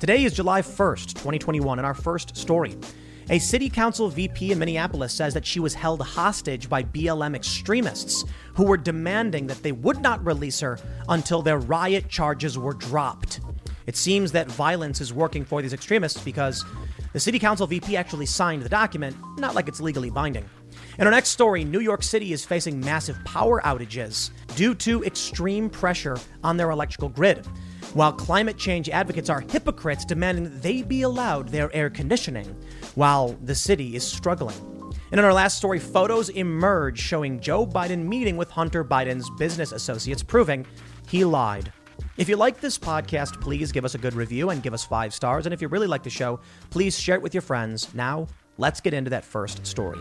[0.00, 2.76] Today is July 1st, 2021, and our first story.
[3.30, 8.24] A city council VP in Minneapolis says that she was held hostage by BLM extremists
[8.54, 13.40] who were demanding that they would not release her until their riot charges were dropped.
[13.88, 16.64] It seems that violence is working for these extremists because
[17.12, 20.48] the city council VP actually signed the document, not like it's legally binding.
[21.00, 25.68] In our next story, New York City is facing massive power outages due to extreme
[25.68, 27.44] pressure on their electrical grid,
[27.94, 32.46] while climate change advocates are hypocrites demanding that they be allowed their air conditioning
[32.94, 34.56] while the city is struggling.
[35.10, 39.72] And in our last story, photos emerge showing Joe Biden meeting with Hunter Biden's business
[39.72, 40.66] associates, proving
[41.08, 41.72] he lied.
[42.16, 45.14] If you like this podcast, please give us a good review and give us five
[45.14, 45.46] stars.
[45.46, 47.92] And if you really like the show, please share it with your friends.
[47.94, 48.26] Now,
[48.58, 50.00] let's get into that first story.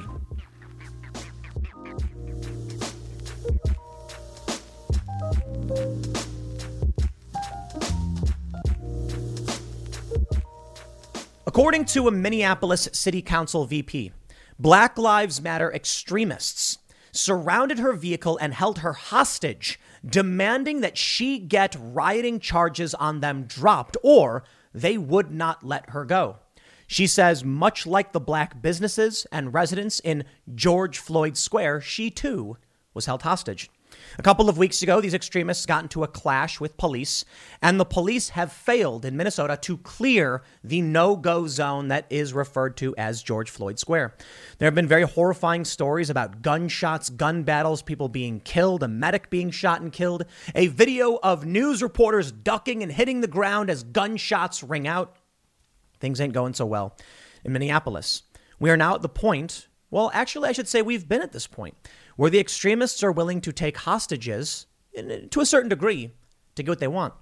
[11.48, 14.12] According to a Minneapolis City Council VP,
[14.60, 16.80] Black Lives Matter extremists
[17.14, 23.46] surrounded her vehicle and held her hostage, demanding that she get rioting charges on them
[23.46, 26.36] dropped or they would not let her go.
[26.86, 32.58] She says, much like the black businesses and residents in George Floyd Square, she too
[32.94, 33.70] was held hostage.
[34.18, 37.26] A couple of weeks ago, these extremists got into a clash with police,
[37.62, 42.34] and the police have failed in Minnesota to clear the no go zone that is
[42.34, 44.16] referred to as George Floyd Square.
[44.58, 49.30] There have been very horrifying stories about gunshots, gun battles, people being killed, a medic
[49.30, 53.84] being shot and killed, a video of news reporters ducking and hitting the ground as
[53.84, 55.16] gunshots ring out.
[56.00, 56.96] Things ain't going so well
[57.44, 58.24] in Minneapolis.
[58.60, 61.48] We are now at the point, well, actually, I should say we've been at this
[61.48, 61.76] point
[62.18, 64.68] where the extremists are willing to take hostages
[65.32, 66.12] to a certain degree
[66.56, 67.14] to get what they want.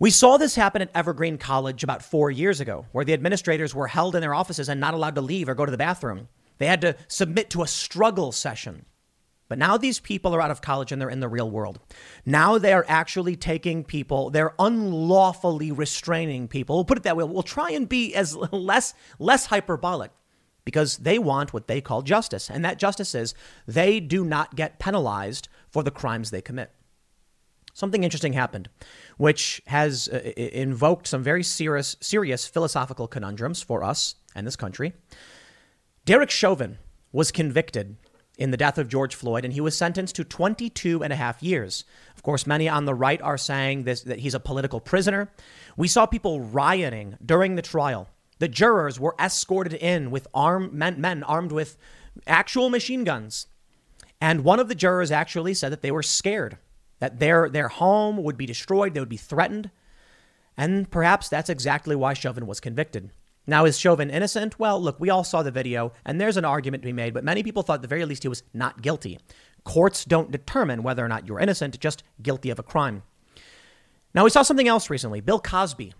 [0.00, 3.86] We saw this happen at Evergreen College about four years ago, where the administrators were
[3.86, 6.28] held in their offices and not allowed to leave or go to the bathroom.
[6.56, 8.86] They had to submit to a struggle session.
[9.48, 11.80] But now these people are out of college and they're in the real world.
[12.24, 16.76] Now they are actually taking people, they're unlawfully restraining people.
[16.76, 17.24] We'll put it that way.
[17.24, 20.12] We'll try and be as less less hyperbolic
[20.70, 22.48] because they want what they call justice.
[22.48, 23.34] And that justice is
[23.66, 26.70] they do not get penalized for the crimes they commit.
[27.74, 28.70] Something interesting happened,
[29.16, 34.92] which has uh, invoked some very serious, serious philosophical conundrums for us and this country.
[36.04, 36.78] Derek Chauvin
[37.10, 37.96] was convicted
[38.38, 41.42] in the death of George Floyd, and he was sentenced to 22 and a half
[41.42, 41.84] years.
[42.14, 45.32] Of course, many on the right are saying this, that he's a political prisoner.
[45.76, 48.08] We saw people rioting during the trial
[48.40, 51.78] the jurors were escorted in with armed men, men armed with
[52.26, 53.46] actual machine guns.
[54.20, 56.58] And one of the jurors actually said that they were scared,
[56.98, 59.70] that their, their home would be destroyed, they would be threatened.
[60.56, 63.10] And perhaps that's exactly why Chauvin was convicted.
[63.46, 64.58] Now, is Chauvin innocent?
[64.58, 67.24] Well, look, we all saw the video, and there's an argument to be made, but
[67.24, 69.18] many people thought at the very least he was not guilty.
[69.64, 73.02] Courts don't determine whether or not you're innocent, just guilty of a crime.
[74.14, 75.20] Now, we saw something else recently.
[75.20, 75.94] Bill Cosby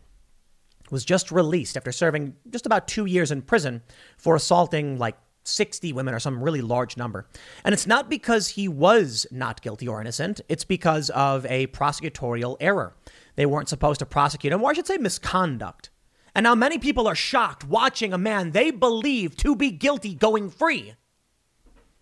[0.91, 3.83] was just released after serving just about two years in prison
[4.17, 7.27] for assaulting like 60 women or some really large number.
[7.65, 12.57] And it's not because he was not guilty or innocent, it's because of a prosecutorial
[12.61, 12.95] error.
[13.37, 15.91] They weren't supposed to prosecute him, or I should say misconduct.
[16.35, 20.51] And now many people are shocked watching a man they believe to be guilty going
[20.51, 20.95] free.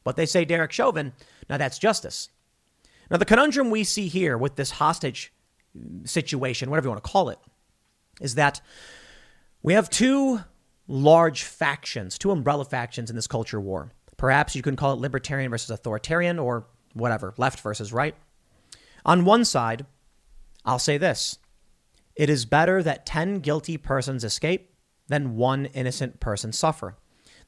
[0.04, 1.12] But they say Derek Chauvin,
[1.48, 2.28] now that's justice.
[3.10, 5.32] Now, the conundrum we see here with this hostage
[6.04, 7.38] situation, whatever you want to call it,
[8.20, 8.60] is that
[9.62, 10.40] we have two
[10.86, 13.92] large factions, two umbrella factions in this culture war.
[14.16, 18.14] Perhaps you can call it libertarian versus authoritarian or whatever, left versus right.
[19.04, 19.86] On one side,
[20.64, 21.38] I'll say this
[22.16, 24.74] it is better that 10 guilty persons escape
[25.06, 26.96] than one innocent person suffer.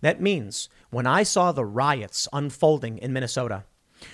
[0.01, 3.65] That means when I saw the riots unfolding in Minnesota,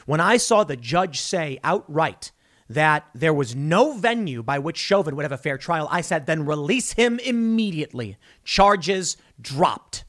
[0.07, 2.33] when I saw the judge say outright
[2.69, 6.27] that there was no venue by which Chauvin would have a fair trial, I said,
[6.27, 8.17] then release him immediately.
[8.45, 10.05] Charges dropped.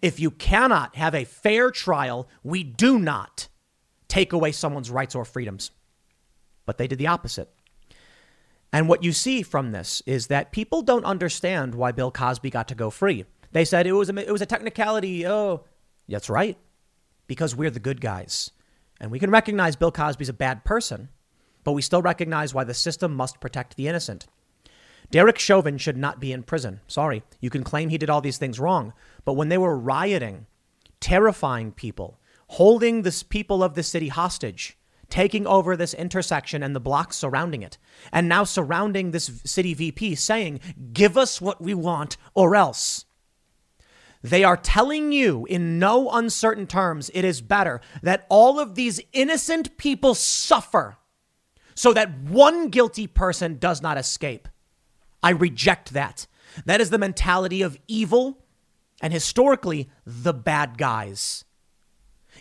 [0.00, 3.48] If you cannot have a fair trial, we do not
[4.08, 5.70] take away someone's rights or freedoms.
[6.66, 7.50] But they did the opposite.
[8.72, 12.68] And what you see from this is that people don't understand why Bill Cosby got
[12.68, 13.26] to go free.
[13.52, 15.26] They said it was a, it was a technicality.
[15.26, 15.64] Oh,
[16.08, 16.56] that's right.
[17.26, 18.50] Because we're the good guys.
[18.98, 21.10] And we can recognize Bill Cosby's a bad person
[21.64, 24.26] but we still recognize why the system must protect the innocent.
[25.10, 26.80] Derek Chauvin should not be in prison.
[26.86, 28.94] Sorry, you can claim he did all these things wrong,
[29.24, 30.46] but when they were rioting,
[31.00, 32.18] terrifying people,
[32.48, 34.78] holding the people of the city hostage,
[35.10, 37.76] taking over this intersection and the blocks surrounding it,
[38.10, 40.60] and now surrounding this city VP saying,
[40.94, 43.04] Give us what we want or else.
[44.22, 49.00] They are telling you in no uncertain terms it is better that all of these
[49.12, 50.96] innocent people suffer
[51.74, 54.48] so that one guilty person does not escape.
[55.22, 56.26] I reject that.
[56.64, 58.42] That is the mentality of evil
[59.00, 61.44] and historically the bad guys.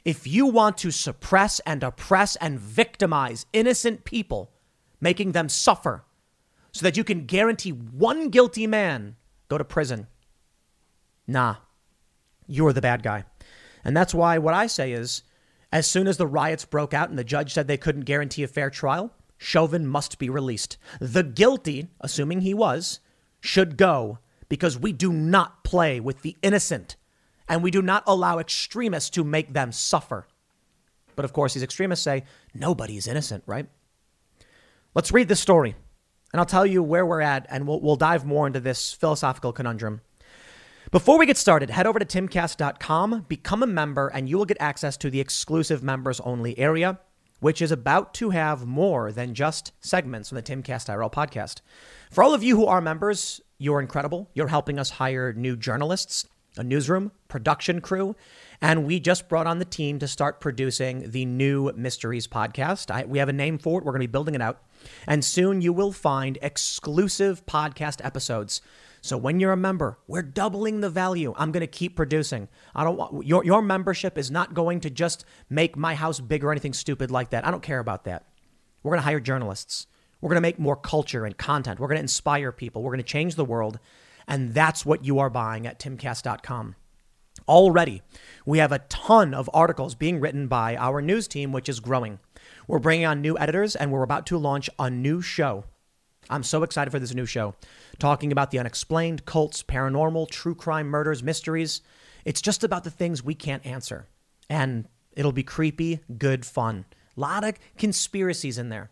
[0.06, 4.52] If you want to suppress and oppress and victimize innocent people,
[5.00, 6.06] making them suffer
[6.72, 9.16] so that you can guarantee one guilty man
[9.48, 10.08] go to prison,
[11.28, 11.56] nah,
[12.48, 13.26] you're the bad guy.
[13.84, 15.24] And that's why what I say is
[15.72, 18.48] as soon as the riots broke out and the judge said they couldn't guarantee a
[18.48, 19.14] fair trial,
[19.44, 20.78] Chauvin must be released.
[21.00, 23.00] The guilty, assuming he was,
[23.40, 26.96] should go because we do not play with the innocent
[27.50, 30.28] and we do not allow extremists to make them suffer.
[31.16, 32.24] But of course, these extremists say
[32.54, 33.68] nobody is innocent, right?
[34.94, 35.74] Let's read this story
[36.32, 39.54] and I'll tell you where we're at and we'll, we'll dive more into this philosophical
[39.54, 40.02] conundrum.
[40.92, 44.58] Before we get started, head over to timcast.com, become a member, and you will get
[44.60, 47.00] access to the exclusive members only area,
[47.42, 51.60] which is about to have more than just segments from the Timcast IRL podcast.
[52.10, 54.30] For all of you who are members, you're incredible.
[54.34, 58.16] You're helping us hire new journalists, a newsroom, production crew,
[58.62, 62.92] and we just brought on the team to start producing the new Mysteries podcast.
[62.92, 63.86] I, we have a name for it.
[63.86, 64.62] We're going to be building it out.
[65.08, 68.62] And soon you will find exclusive podcast episodes
[69.02, 71.34] so when you're a member, we're doubling the value.
[71.36, 72.48] I'm going to keep producing.
[72.76, 76.50] I don't want your your membership is not going to just make my house bigger
[76.50, 77.46] or anything stupid like that.
[77.46, 78.28] I don't care about that.
[78.84, 79.88] We're going to hire journalists.
[80.22, 81.80] We're going to make more culture and content.
[81.80, 82.84] We're going to inspire people.
[82.84, 83.80] We're going to change the world.
[84.28, 86.76] And that's what you are buying at timcast.com.
[87.48, 88.04] Already,
[88.46, 92.20] we have a ton of articles being written by our news team, which is growing.
[92.68, 95.66] We're bringing on new editors and we're about to launch a new show.
[96.32, 97.54] I'm so excited for this new show
[98.00, 101.82] talking about the unexplained, cults, paranormal, true crime, murders, mysteries.
[102.26, 104.08] It's just about the things we can't answer.
[104.50, 106.86] And it'll be creepy, good fun.
[107.18, 108.90] A lot of conspiracies in there.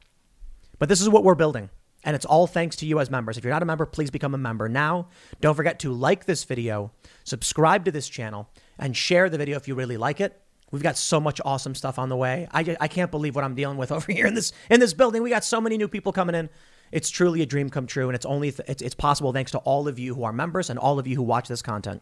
[0.78, 1.70] But this is what we're building.
[2.04, 3.38] And it's all thanks to you as members.
[3.38, 5.08] If you're not a member, please become a member now.
[5.42, 6.92] Don't forget to like this video,
[7.24, 10.42] subscribe to this channel, and share the video if you really like it.
[10.72, 12.48] We've got so much awesome stuff on the way.
[12.52, 15.24] I, I can't believe what I'm dealing with over here in this in this building.
[15.24, 16.50] We got so many new people coming in.
[16.92, 19.60] It's truly a dream come true, and it's only th- it's, it's possible thanks to
[19.60, 22.02] all of you who are members and all of you who watch this content.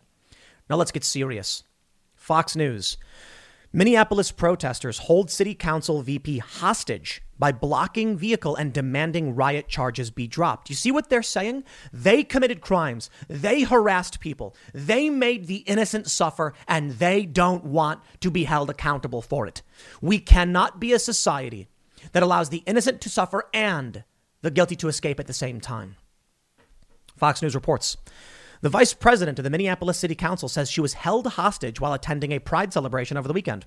[0.69, 1.63] Now let's get serious.
[2.16, 2.98] Fox News.
[3.74, 10.25] Minneapolis protesters hold city council VP hostage by blocking vehicle and demanding riot charges be
[10.25, 10.69] dropped.
[10.69, 11.63] You see what they're saying?
[11.92, 13.10] They committed crimes.
[13.28, 14.56] They harassed people.
[14.74, 19.62] They made the innocent suffer and they don't want to be held accountable for it.
[20.01, 21.68] We cannot be a society
[22.13, 24.06] that allows the innocent to suffer and
[24.42, 25.95] the guilty to escape at the same time.
[27.16, 27.98] Fox News reports.
[28.62, 32.31] The vice president of the Minneapolis City Council says she was held hostage while attending
[32.31, 33.66] a pride celebration over the weekend.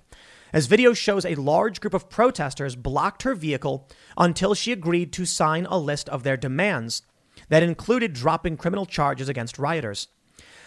[0.52, 3.88] As video shows, a large group of protesters blocked her vehicle
[4.18, 7.02] until she agreed to sign a list of their demands
[7.48, 10.08] that included dropping criminal charges against rioters.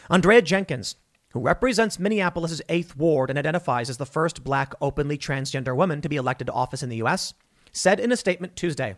[0.10, 0.96] Andrea Jenkins,
[1.32, 6.10] who represents Minneapolis' 8th Ward and identifies as the first black openly transgender woman to
[6.10, 7.34] be elected to office in the U.S.,
[7.74, 8.96] said in a statement Tuesday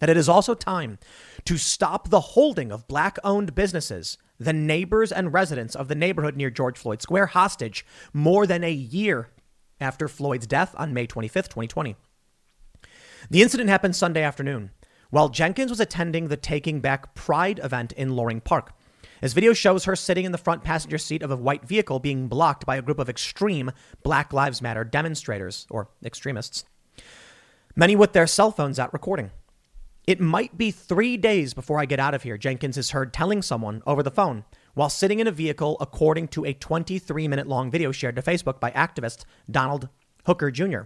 [0.00, 0.98] that it is also time
[1.44, 6.36] to stop the holding of black owned businesses, the neighbors and residents of the neighborhood
[6.36, 9.30] near George Floyd Square hostage more than a year
[9.80, 11.96] after Floyd's death on May 25th, 2020.
[13.30, 14.70] The incident happened Sunday afternoon
[15.10, 18.72] while Jenkins was attending the Taking Back Pride event in Loring Park.
[19.20, 22.28] As video shows her sitting in the front passenger seat of a white vehicle being
[22.28, 26.64] blocked by a group of extreme Black Lives Matter demonstrators or extremists.
[27.74, 29.30] Many with their cell phones out recording.
[30.08, 33.42] It might be three days before I get out of here, Jenkins is heard telling
[33.42, 37.70] someone over the phone while sitting in a vehicle, according to a 23 minute long
[37.70, 39.90] video shared to Facebook by activist Donald
[40.24, 40.84] Hooker Jr.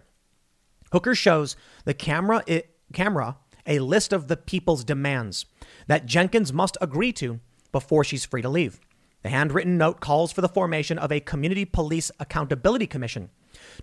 [0.91, 5.47] Hooker shows the camera, it, camera a list of the people's demands
[5.87, 7.39] that Jenkins must agree to
[7.71, 8.81] before she's free to leave.
[9.23, 13.31] The handwritten note calls for the formation of a Community Police Accountability Commission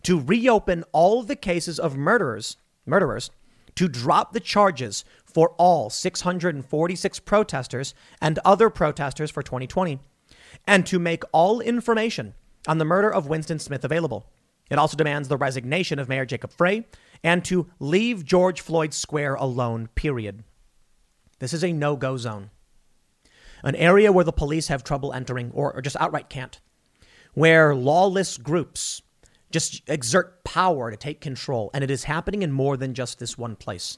[0.03, 3.31] to reopen all the cases of murderers, murderers,
[3.79, 9.99] to drop the charges for all 646 protesters and other protesters for 2020,
[10.67, 12.33] and to make all information
[12.67, 14.29] on the murder of Winston Smith available.
[14.69, 16.85] It also demands the resignation of Mayor Jacob Frey
[17.23, 20.43] and to leave George Floyd Square alone, period.
[21.39, 22.51] This is a no go zone,
[23.63, 26.59] an area where the police have trouble entering or, or just outright can't,
[27.33, 29.01] where lawless groups
[29.51, 31.71] just exert power to take control.
[31.73, 33.97] And it is happening in more than just this one place.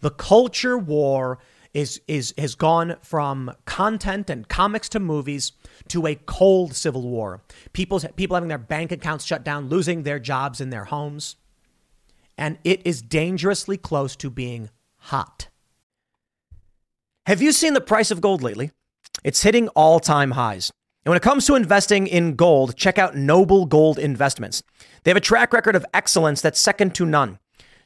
[0.00, 1.38] The culture war
[1.74, 5.52] is, is, has gone from content and comics to movies
[5.88, 7.42] to a cold civil war.
[7.72, 11.36] People's, people having their bank accounts shut down, losing their jobs and their homes.
[12.36, 15.48] And it is dangerously close to being hot.
[17.26, 18.70] Have you seen the price of gold lately?
[19.24, 20.70] It's hitting all time highs.
[21.04, 24.62] And when it comes to investing in gold, check out Noble Gold Investments.
[25.02, 27.38] They have a track record of excellence that's second to none.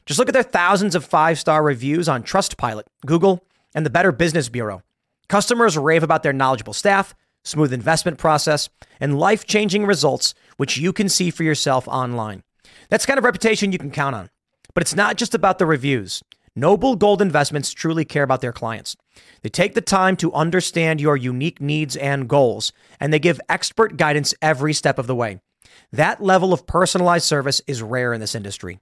[0.05, 4.11] Just look at their thousands of five star reviews on Trustpilot, Google, and the Better
[4.11, 4.81] Business Bureau.
[5.29, 8.69] Customers rave about their knowledgeable staff, smooth investment process,
[8.99, 12.43] and life changing results, which you can see for yourself online.
[12.89, 14.29] That's kind of reputation you can count on.
[14.73, 16.21] But it's not just about the reviews.
[16.55, 18.95] Noble Gold Investments truly care about their clients.
[19.41, 23.97] They take the time to understand your unique needs and goals, and they give expert
[23.97, 25.39] guidance every step of the way.
[25.91, 28.79] That level of personalized service is rare in this industry.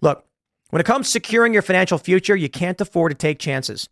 [0.00, 0.24] Look,
[0.70, 3.88] when it comes to securing your financial future, you can't afford to take chances.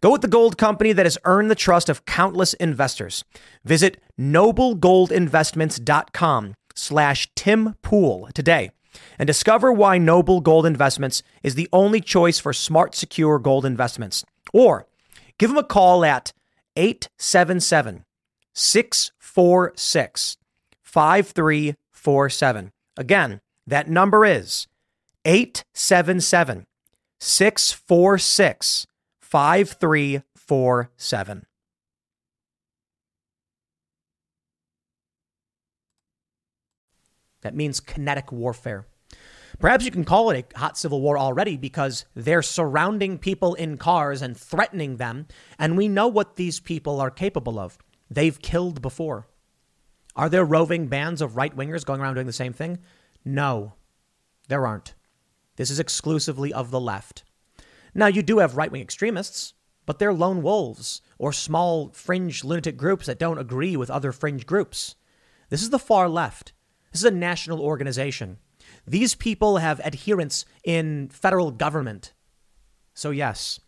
[0.00, 3.24] Go with the gold company that has earned the trust of countless investors.
[3.64, 8.70] Visit noblegoldinvestments.com slash Tim Pool today
[9.18, 14.24] and discover why Noble Gold Investments is the only choice for smart, secure gold investments.
[14.52, 14.86] Or
[15.38, 16.32] give them a call at
[16.76, 18.04] 877
[18.54, 20.36] 646
[20.82, 22.72] 5347.
[22.96, 24.66] Again, that number is
[25.24, 26.64] 877
[27.20, 28.86] 646
[29.20, 31.46] 5347.
[37.42, 38.86] That means kinetic warfare.
[39.58, 43.76] Perhaps you can call it a hot civil war already because they're surrounding people in
[43.76, 45.26] cars and threatening them,
[45.58, 47.76] and we know what these people are capable of.
[48.10, 49.26] They've killed before.
[50.14, 52.78] Are there roving bands of right wingers going around doing the same thing?
[53.24, 53.74] No,
[54.48, 54.94] there aren't.
[55.58, 57.24] This is exclusively of the left.
[57.92, 59.54] Now, you do have right wing extremists,
[59.86, 64.46] but they're lone wolves or small fringe lunatic groups that don't agree with other fringe
[64.46, 64.94] groups.
[65.50, 66.52] This is the far left.
[66.92, 68.38] This is a national organization.
[68.86, 72.12] These people have adherents in federal government.
[72.94, 73.58] So, yes,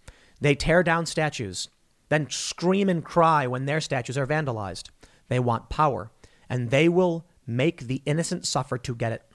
[0.40, 1.70] they tear down statues,
[2.08, 4.90] then scream and cry when their statues are vandalized.
[5.28, 6.12] They want power,
[6.48, 9.29] and they will make the innocent suffer to get it.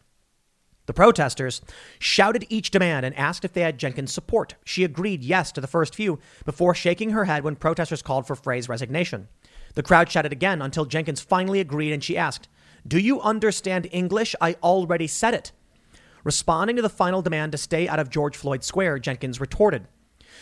[0.85, 1.61] The protesters
[1.99, 4.55] shouted each demand and asked if they had Jenkins' support.
[4.63, 8.35] She agreed yes to the first few before shaking her head when protesters called for
[8.35, 9.27] Frey's resignation.
[9.73, 12.47] The crowd shouted again until Jenkins finally agreed and she asked,
[12.87, 14.35] Do you understand English?
[14.39, 15.51] I already said it.
[16.23, 19.87] Responding to the final demand to stay out of George Floyd Square, Jenkins retorted,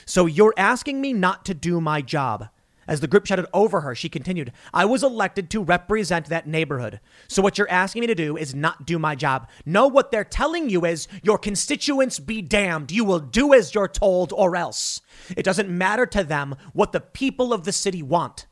[0.06, 2.50] So you're asking me not to do my job?
[2.88, 7.00] As the group shouted over her, she continued, I was elected to represent that neighborhood.
[7.28, 9.50] So what you're asking me to do is not do my job.
[9.66, 12.92] No, what they're telling you is your constituents be damned.
[12.92, 15.02] You will do as you're told or else.
[15.36, 18.48] It doesn't matter to them what the people of the city want.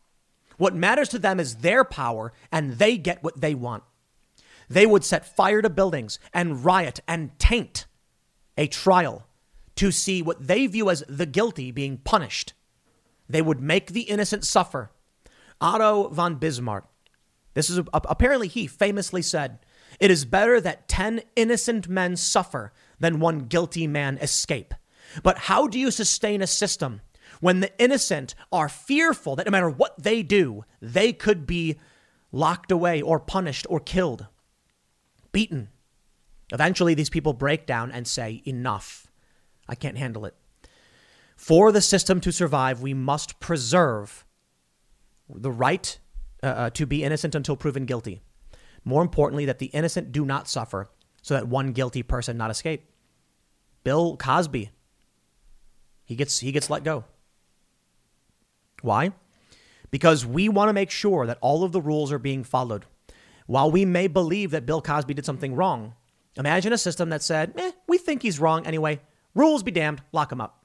[0.57, 3.83] What matters to them is their power and they get what they want.
[4.69, 7.87] They would set fire to buildings and riot and taint
[8.57, 9.27] a trial
[9.75, 12.53] to see what they view as the guilty being punished.
[13.31, 14.91] They would make the innocent suffer.
[15.59, 16.85] Otto von Bismarck,
[17.53, 19.59] this is apparently he famously said,
[19.99, 24.73] It is better that 10 innocent men suffer than one guilty man escape.
[25.23, 27.01] But how do you sustain a system
[27.39, 31.77] when the innocent are fearful that no matter what they do, they could be
[32.31, 34.27] locked away or punished or killed,
[35.31, 35.69] beaten?
[36.53, 39.07] Eventually, these people break down and say, Enough.
[39.67, 40.35] I can't handle it.
[41.41, 44.25] For the system to survive, we must preserve
[45.27, 45.97] the right
[46.43, 48.21] uh, uh, to be innocent until proven guilty.
[48.85, 50.91] More importantly, that the innocent do not suffer
[51.23, 52.85] so that one guilty person not escape.
[53.83, 54.69] Bill Cosby,
[56.05, 57.05] he gets, he gets let go.
[58.83, 59.11] Why?
[59.89, 62.85] Because we want to make sure that all of the rules are being followed.
[63.47, 65.95] While we may believe that Bill Cosby did something wrong,
[66.37, 69.01] imagine a system that said, eh, we think he's wrong anyway.
[69.33, 70.60] Rules be damned, lock him up.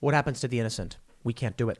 [0.00, 0.96] What happens to the innocent?
[1.22, 1.78] We can't do it.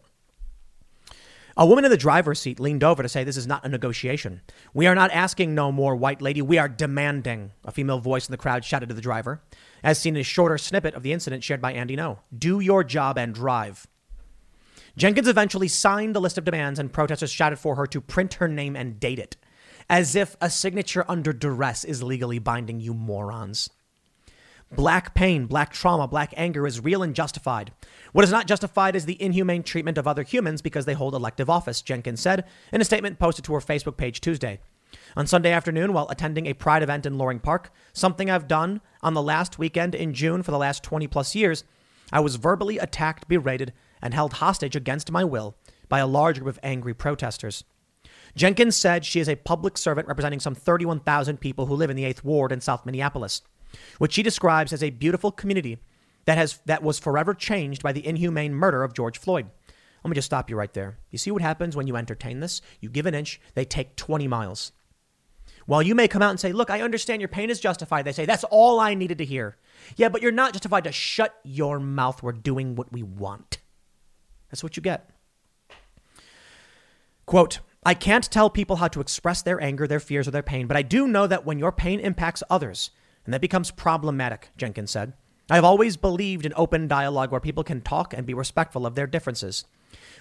[1.56, 4.40] A woman in the driver's seat leaned over to say, This is not a negotiation.
[4.72, 6.40] We are not asking no more, white lady.
[6.40, 7.52] We are demanding.
[7.64, 9.42] A female voice in the crowd shouted to the driver,
[9.82, 12.18] as seen in a shorter snippet of the incident shared by Andy Ngo.
[12.36, 13.86] Do your job and drive.
[14.96, 18.48] Jenkins eventually signed the list of demands, and protesters shouted for her to print her
[18.48, 19.36] name and date it,
[19.88, 23.70] as if a signature under duress is legally binding, you morons.
[24.72, 27.72] Black pain, black trauma, black anger is real and justified.
[28.12, 31.50] What is not justified is the inhumane treatment of other humans because they hold elective
[31.50, 34.60] office, Jenkins said in a statement posted to her Facebook page Tuesday.
[35.16, 39.14] On Sunday afternoon, while attending a pride event in Loring Park, something I've done on
[39.14, 41.64] the last weekend in June for the last 20 plus years,
[42.12, 45.56] I was verbally attacked, berated, and held hostage against my will
[45.88, 47.64] by a large group of angry protesters.
[48.36, 52.04] Jenkins said she is a public servant representing some 31,000 people who live in the
[52.04, 53.42] 8th Ward in South Minneapolis,
[53.98, 55.78] which she describes as a beautiful community
[56.24, 59.46] that, has, that was forever changed by the inhumane murder of George Floyd.
[60.04, 60.98] Let me just stop you right there.
[61.10, 62.62] You see what happens when you entertain this?
[62.80, 64.72] You give an inch, they take 20 miles.
[65.66, 68.12] While you may come out and say, Look, I understand your pain is justified, they
[68.12, 69.56] say, That's all I needed to hear.
[69.96, 72.22] Yeah, but you're not justified to shut your mouth.
[72.22, 73.58] We're doing what we want.
[74.50, 75.10] That's what you get.
[77.26, 80.66] Quote, I can't tell people how to express their anger, their fears, or their pain,
[80.66, 82.90] but I do know that when your pain impacts others,
[83.24, 85.12] and that becomes problematic, Jenkins said.
[85.50, 89.06] I've always believed in open dialogue where people can talk and be respectful of their
[89.06, 89.64] differences.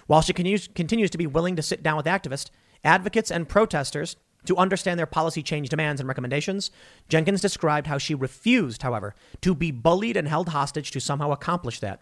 [0.06, 2.50] While she continues to be willing to sit down with activists,
[2.82, 4.16] advocates, and protesters
[4.46, 6.70] to understand their policy change demands and recommendations,
[7.08, 11.78] Jenkins described how she refused, however, to be bullied and held hostage to somehow accomplish
[11.80, 12.00] that.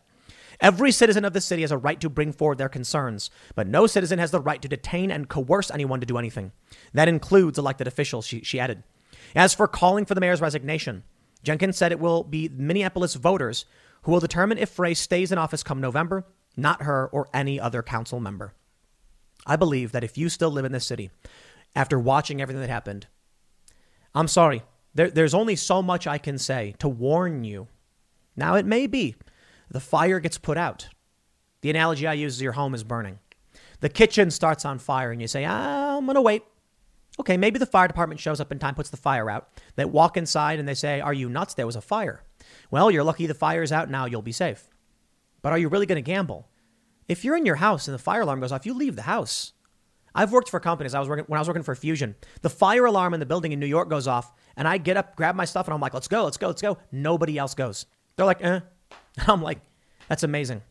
[0.60, 3.86] Every citizen of the city has a right to bring forward their concerns, but no
[3.86, 6.52] citizen has the right to detain and coerce anyone to do anything.
[6.94, 8.82] That includes elected officials, she, she added.
[9.34, 11.04] As for calling for the mayor's resignation,
[11.42, 13.64] Jenkins said it will be Minneapolis voters
[14.02, 16.24] who will determine if Frey stays in office come November,
[16.56, 18.54] not her or any other council member.
[19.46, 21.10] I believe that if you still live in this city
[21.74, 23.06] after watching everything that happened,
[24.14, 24.62] I'm sorry.
[24.94, 27.68] There, there's only so much I can say to warn you.
[28.36, 29.14] Now, it may be
[29.70, 30.88] the fire gets put out.
[31.60, 33.18] The analogy I use is your home is burning.
[33.80, 36.42] The kitchen starts on fire, and you say, ah, I'm going to wait.
[37.20, 39.48] Okay, maybe the fire department shows up in time, puts the fire out.
[39.76, 41.54] They walk inside and they say, Are you nuts?
[41.54, 42.22] There was a fire.
[42.70, 44.68] Well, you're lucky the fire's out now, you'll be safe.
[45.42, 46.48] But are you really going to gamble?
[47.08, 49.52] If you're in your house and the fire alarm goes off, you leave the house.
[50.14, 50.94] I've worked for companies.
[50.94, 52.14] I was working when I was working for Fusion.
[52.42, 55.16] The fire alarm in the building in New York goes off, and I get up,
[55.16, 57.86] grab my stuff, and I'm like, "Let's go, let's go, let's go." Nobody else goes.
[58.16, 58.60] They're like, "Eh."
[59.26, 59.60] I'm like,
[60.08, 60.62] "That's amazing."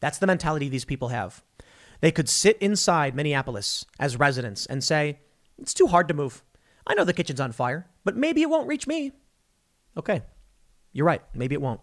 [0.00, 1.42] That's the mentality these people have.
[2.00, 5.20] They could sit inside Minneapolis as residents and say,
[5.62, 6.44] "It's too hard to move.
[6.86, 9.12] I know the kitchen's on fire, but maybe it won't reach me."
[9.96, 10.22] Okay,
[10.92, 11.22] you're right.
[11.34, 11.80] Maybe it won't.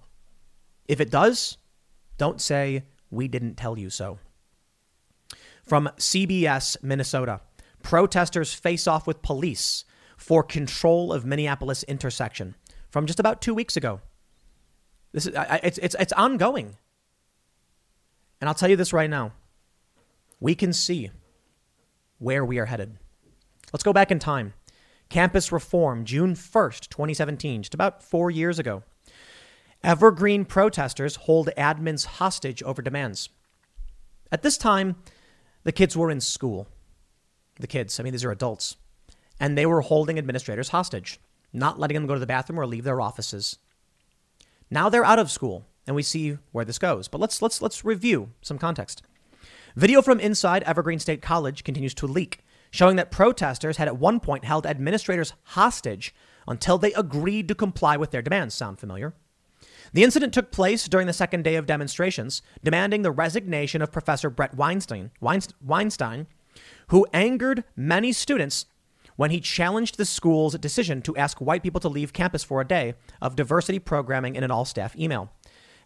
[0.87, 1.57] If it does,
[2.17, 4.19] don't say we didn't tell you so.
[5.63, 7.41] From CBS, Minnesota,
[7.83, 9.85] protesters face off with police
[10.17, 12.55] for control of Minneapolis intersection
[12.89, 14.01] from just about two weeks ago.
[15.11, 16.75] This is it's it's it's ongoing.
[18.41, 19.33] And I'll tell you this right now.
[20.39, 21.11] We can see
[22.17, 22.97] where we are headed.
[23.73, 24.53] Let's go back in time.
[25.10, 28.84] Campus reform, June 1st, 2017, just about four years ago.
[29.84, 33.29] Evergreen protesters hold admins hostage over demands.
[34.32, 34.97] At this time,
[35.63, 36.67] the kids were in school.
[37.60, 38.75] The kids, I mean, these are adults.
[39.39, 41.19] And they were holding administrators hostage,
[41.53, 43.58] not letting them go to the bathroom or leave their offices.
[44.69, 47.08] Now they're out of school, and we see where this goes.
[47.08, 49.01] But let's, let's, let's review some context.
[49.75, 54.19] Video from inside Evergreen State College continues to leak, showing that protesters had at one
[54.19, 56.13] point held administrators hostage
[56.47, 58.55] until they agreed to comply with their demands.
[58.55, 59.13] Sound familiar?
[59.93, 64.29] The incident took place during the second day of demonstrations, demanding the resignation of Professor
[64.29, 66.27] Brett Weinstein, Weinstein,
[66.88, 68.65] who angered many students
[69.15, 72.67] when he challenged the school's decision to ask white people to leave campus for a
[72.67, 75.32] day of diversity programming in an all staff email.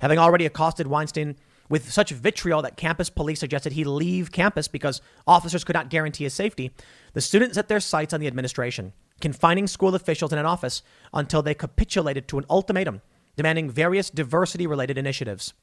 [0.01, 1.37] Having already accosted Weinstein
[1.73, 6.23] with such vitriol that campus police suggested he leave campus because officers could not guarantee
[6.23, 6.69] his safety,
[7.13, 10.83] the students set their sights on the administration, confining school officials in an office
[11.15, 13.01] until they capitulated to an ultimatum
[13.35, 15.55] demanding various diversity related initiatives.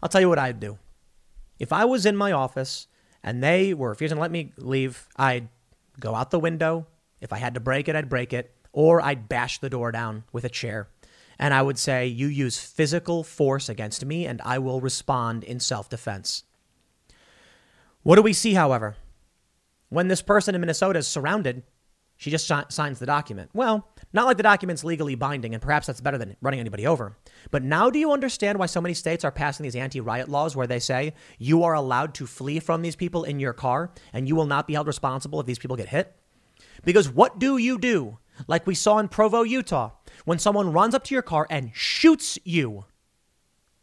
[0.00, 0.78] I'll tell you what I'd do.
[1.58, 2.86] If I was in my office
[3.24, 5.48] and they were refusing to let me leave, I'd
[5.98, 6.86] go out the window.
[7.20, 10.22] If I had to break it, I'd break it, or I'd bash the door down
[10.30, 10.86] with a chair.
[11.38, 15.60] And I would say, You use physical force against me, and I will respond in
[15.60, 16.44] self defense.
[18.02, 18.96] What do we see, however?
[19.88, 21.62] When this person in Minnesota is surrounded,
[22.16, 23.50] she just signs the document.
[23.52, 27.16] Well, not like the document's legally binding, and perhaps that's better than running anybody over.
[27.50, 30.56] But now do you understand why so many states are passing these anti riot laws
[30.56, 34.26] where they say you are allowed to flee from these people in your car and
[34.26, 36.16] you will not be held responsible if these people get hit?
[36.84, 38.18] Because what do you do?
[38.46, 39.92] Like we saw in Provo, Utah,
[40.24, 42.84] when someone runs up to your car and shoots you,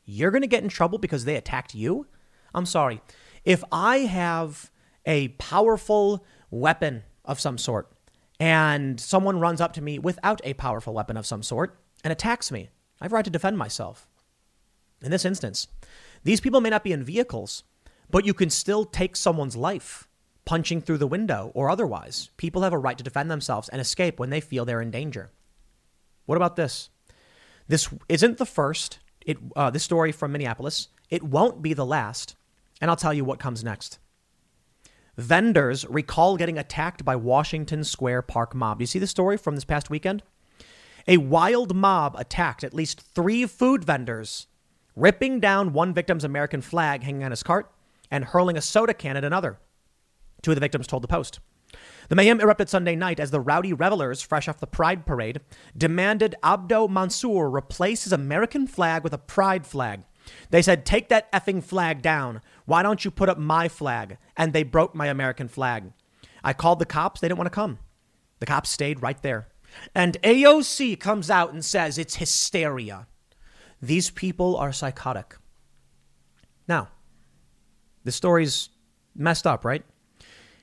[0.05, 2.07] you're going to get in trouble because they attacked you?
[2.53, 3.01] I'm sorry.
[3.45, 4.71] If I have
[5.05, 7.91] a powerful weapon of some sort
[8.39, 12.51] and someone runs up to me without a powerful weapon of some sort and attacks
[12.51, 12.69] me,
[13.01, 14.07] I have a right to defend myself.
[15.01, 15.67] In this instance,
[16.23, 17.63] these people may not be in vehicles,
[18.09, 20.07] but you can still take someone's life
[20.45, 22.29] punching through the window or otherwise.
[22.37, 25.31] People have a right to defend themselves and escape when they feel they're in danger.
[26.25, 26.89] What about this?
[27.67, 28.99] This isn't the first.
[29.25, 30.89] It, uh, this story from Minneapolis.
[31.09, 32.35] It won't be the last.
[32.81, 33.99] And I'll tell you what comes next.
[35.17, 38.79] Vendors recall getting attacked by Washington Square Park mob.
[38.79, 40.23] Do you see the story from this past weekend?
[41.07, 44.47] A wild mob attacked at least three food vendors,
[44.95, 47.71] ripping down one victim's American flag hanging on his cart
[48.09, 49.59] and hurling a soda can at another.
[50.43, 51.39] Two of the victims told the Post.
[52.09, 55.41] The mayhem erupted Sunday night as the rowdy revelers, fresh off the Pride Parade,
[55.75, 60.03] demanded Abdo Mansour replace his American flag with a Pride flag.
[60.51, 62.41] They said, Take that effing flag down.
[62.65, 64.17] Why don't you put up my flag?
[64.37, 65.91] And they broke my American flag.
[66.43, 67.21] I called the cops.
[67.21, 67.79] They didn't want to come.
[68.39, 69.47] The cops stayed right there.
[69.95, 73.07] And AOC comes out and says it's hysteria.
[73.81, 75.35] These people are psychotic.
[76.67, 76.89] Now,
[78.03, 78.69] the story's
[79.15, 79.83] messed up, right?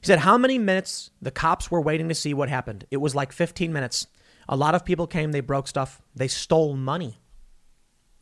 [0.01, 2.87] He said how many minutes the cops were waiting to see what happened.
[2.91, 4.07] It was like 15 minutes.
[4.49, 7.21] A lot of people came, they broke stuff, they stole money.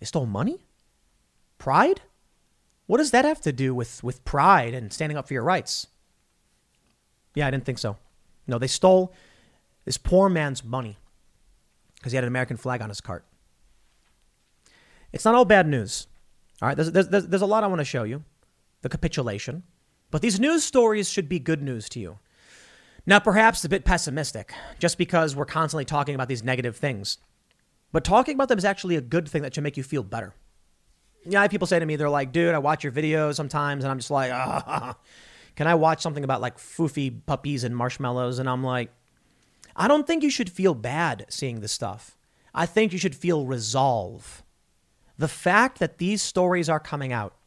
[0.00, 0.64] They stole money?
[1.56, 2.02] Pride?
[2.86, 5.86] What does that have to do with, with pride and standing up for your rights?
[7.34, 7.96] Yeah, I didn't think so.
[8.46, 9.14] No, they stole
[9.84, 10.96] this poor man's money
[11.96, 13.24] because he had an American flag on his cart.
[15.12, 16.06] It's not all bad news.
[16.60, 18.24] All right, there's, there's, there's a lot I want to show you
[18.82, 19.62] the capitulation.
[20.10, 22.18] But these news stories should be good news to you.
[23.06, 27.18] Now, perhaps a bit pessimistic, just because we're constantly talking about these negative things.
[27.90, 30.34] But talking about them is actually a good thing that should make you feel better.
[31.24, 33.98] Yeah, people say to me, they're like, dude, I watch your videos sometimes, and I'm
[33.98, 34.96] just like, ah,
[35.56, 38.38] can I watch something about like foofy puppies and marshmallows?
[38.38, 38.92] And I'm like,
[39.74, 42.18] I don't think you should feel bad seeing this stuff.
[42.54, 44.42] I think you should feel resolve.
[45.16, 47.37] The fact that these stories are coming out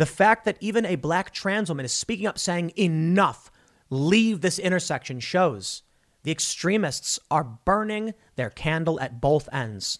[0.00, 3.50] the fact that even a black trans woman is speaking up saying, enough,
[3.90, 5.82] leave this intersection shows
[6.22, 9.98] the extremists are burning their candle at both ends.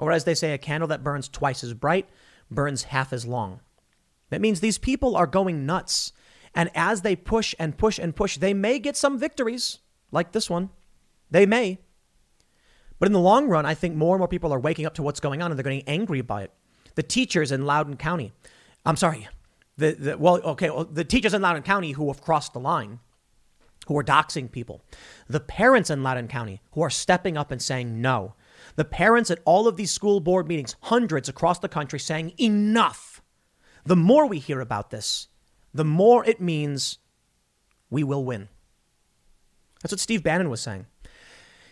[0.00, 2.08] Or as they say, a candle that burns twice as bright
[2.50, 3.60] burns half as long.
[4.30, 6.12] That means these people are going nuts.
[6.52, 9.78] And as they push and push and push, they may get some victories,
[10.10, 10.70] like this one.
[11.30, 11.78] They may.
[12.98, 15.04] But in the long run, I think more and more people are waking up to
[15.04, 16.52] what's going on and they're getting angry by it.
[16.96, 18.32] The teachers in Loudoun County,
[18.84, 19.28] I'm sorry.
[19.76, 23.00] The, the, well, okay, well, the teachers in Loudoun County who have crossed the line,
[23.86, 24.82] who are doxing people,
[25.28, 28.34] the parents in Loudoun County who are stepping up and saying no,
[28.76, 33.22] the parents at all of these school board meetings, hundreds across the country, saying enough.
[33.84, 35.28] The more we hear about this,
[35.72, 36.98] the more it means
[37.90, 38.48] we will win.
[39.82, 40.86] That's what Steve Bannon was saying.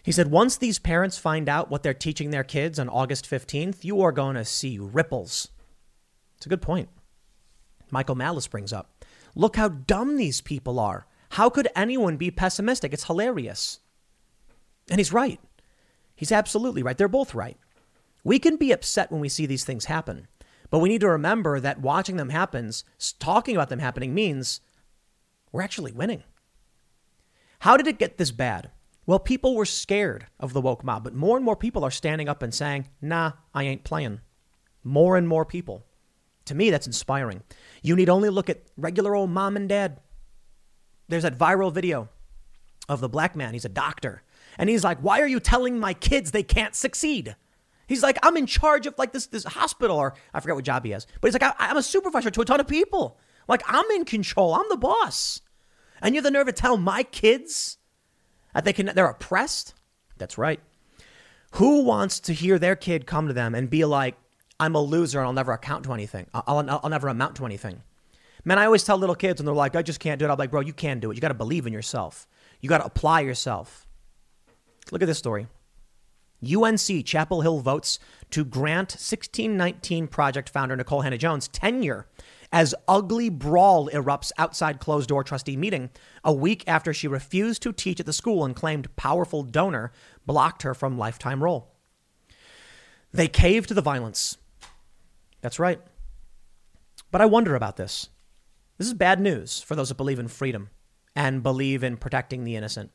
[0.02, 3.84] He said, once these parents find out what they're teaching their kids on August 15th,
[3.84, 5.48] you are going to see ripples.
[6.36, 6.88] It's a good point.
[7.92, 9.04] Michael Malice brings up.
[9.36, 11.06] Look how dumb these people are.
[11.30, 12.92] How could anyone be pessimistic?
[12.92, 13.78] It's hilarious.
[14.90, 15.38] And he's right.
[16.16, 16.98] He's absolutely right.
[16.98, 17.56] They're both right.
[18.24, 20.28] We can be upset when we see these things happen,
[20.70, 22.70] but we need to remember that watching them happen,
[23.18, 24.60] talking about them happening, means
[25.50, 26.22] we're actually winning.
[27.60, 28.70] How did it get this bad?
[29.04, 32.28] Well, people were scared of the woke mob, but more and more people are standing
[32.28, 34.20] up and saying, nah, I ain't playing.
[34.84, 35.84] More and more people.
[36.46, 37.42] To me, that's inspiring.
[37.82, 40.00] You need only look at regular old mom and dad.
[41.08, 42.08] There's that viral video
[42.88, 43.52] of the black man.
[43.52, 44.22] He's a doctor.
[44.58, 47.36] And he's like, Why are you telling my kids they can't succeed?
[47.86, 50.84] He's like, I'm in charge of like this, this hospital, or I forget what job
[50.84, 51.06] he has.
[51.20, 53.18] But he's like, I, am a supervisor to a ton of people.
[53.48, 54.54] Like, I'm in control.
[54.54, 55.40] I'm the boss.
[56.00, 57.78] And you have the nerve to tell my kids
[58.54, 59.74] that they can, they're oppressed?
[60.16, 60.60] That's right.
[61.52, 64.16] Who wants to hear their kid come to them and be like,
[64.62, 66.28] I'm a loser and I'll never account to anything.
[66.32, 67.82] I'll, I'll, I'll never amount to anything.
[68.44, 70.30] Man, I always tell little kids and they're like, I just can't do it.
[70.30, 71.16] I'm like, bro, you can do it.
[71.16, 72.28] You got to believe in yourself.
[72.60, 73.88] You got to apply yourself.
[74.92, 75.48] Look at this story.
[76.44, 77.98] UNC Chapel Hill votes
[78.30, 82.06] to grant 1619 Project founder Nicole Hannah-Jones tenure
[82.52, 85.90] as ugly brawl erupts outside closed door trustee meeting
[86.22, 89.90] a week after she refused to teach at the school and claimed powerful donor
[90.24, 91.72] blocked her from lifetime role.
[93.12, 94.38] They caved to the violence.
[95.42, 95.80] That's right.
[97.10, 98.08] But I wonder about this.
[98.78, 100.70] This is bad news for those that believe in freedom
[101.14, 102.90] and believe in protecting the innocent.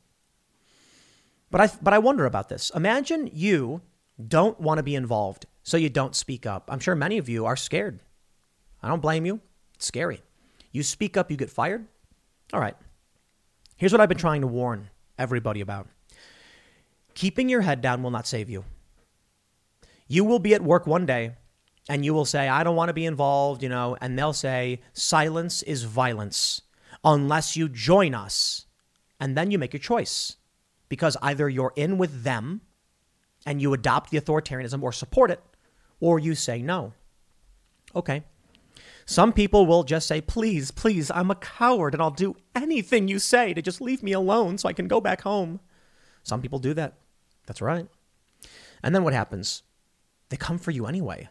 [1.51, 2.71] But I, but I wonder about this.
[2.75, 3.81] Imagine you
[4.27, 6.69] don't want to be involved, so you don't speak up.
[6.71, 8.01] I'm sure many of you are scared.
[8.81, 9.39] I don't blame you.
[9.75, 10.21] It's scary.
[10.71, 11.85] You speak up, you get fired.
[12.51, 12.75] All right.
[13.77, 15.87] Here's what I've been trying to warn everybody about
[17.13, 18.63] keeping your head down will not save you.
[20.07, 21.31] You will be at work one day
[21.89, 24.81] and you will say, I don't want to be involved, you know, and they'll say,
[24.93, 26.61] silence is violence.
[27.03, 28.65] unless you join us.
[29.19, 30.35] And then you make your choice
[30.89, 32.61] because either you're in with them
[33.45, 35.41] and you adopt the authoritarianism or support it,
[35.99, 36.93] or you say no.
[37.95, 38.23] Okay.
[39.05, 43.19] Some people will just say, please, please, I'm a coward and I'll do anything you
[43.19, 45.61] say to just leave me alone so I can go back home.
[46.23, 46.95] Some people do that.
[47.47, 47.87] That's right.
[48.83, 49.63] And then what happens?
[50.29, 51.29] They come for you anyway.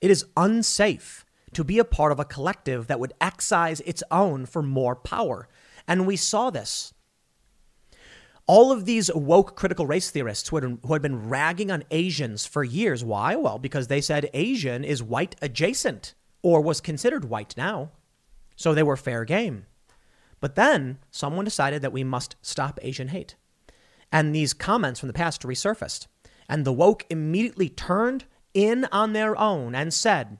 [0.00, 4.46] It is unsafe to be a part of a collective that would excise its own
[4.46, 5.48] for more power.
[5.86, 6.94] And we saw this.
[8.46, 12.46] All of these woke critical race theorists who had, who had been ragging on Asians
[12.46, 13.04] for years.
[13.04, 13.36] Why?
[13.36, 17.90] Well, because they said Asian is white adjacent or was considered white now.
[18.56, 19.66] So they were fair game.
[20.40, 23.36] But then someone decided that we must stop Asian hate.
[24.10, 26.06] And these comments from the past resurfaced.
[26.48, 30.38] And the woke immediately turned in on their own and said,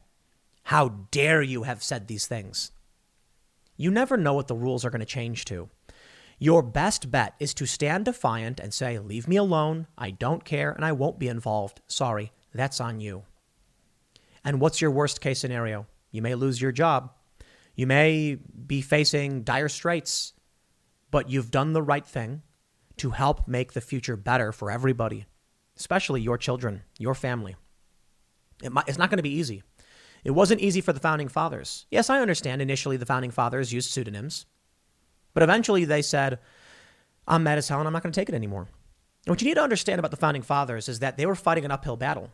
[0.65, 2.73] How dare you have said these things?
[3.77, 5.69] You never know what the rules are going to change to.
[6.39, 9.87] Your best bet is to stand defiant and say, Leave me alone.
[9.97, 11.81] I don't care and I won't be involved.
[11.87, 13.25] Sorry, that's on you.
[14.45, 15.87] And what's your worst case scenario?
[16.11, 17.13] You may lose your job.
[17.75, 20.33] You may be facing dire straits,
[21.11, 22.43] but you've done the right thing
[22.99, 25.27] to help make the future better for everybody,
[25.77, 27.57] especially your children, your family.
[28.63, 29.63] It might, it's not going to be easy.
[30.25, 31.87] It wasn't easy for the founding fathers.
[31.91, 34.47] Yes, I understand initially the founding fathers used pseudonyms,
[35.33, 36.39] but eventually they said,
[37.27, 38.69] I'm mad as hell and I'm not going to take it anymore.
[39.27, 41.65] And what you need to understand about the founding fathers is that they were fighting
[41.65, 42.31] an uphill battle.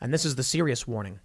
[0.00, 1.20] And this is the serious warning.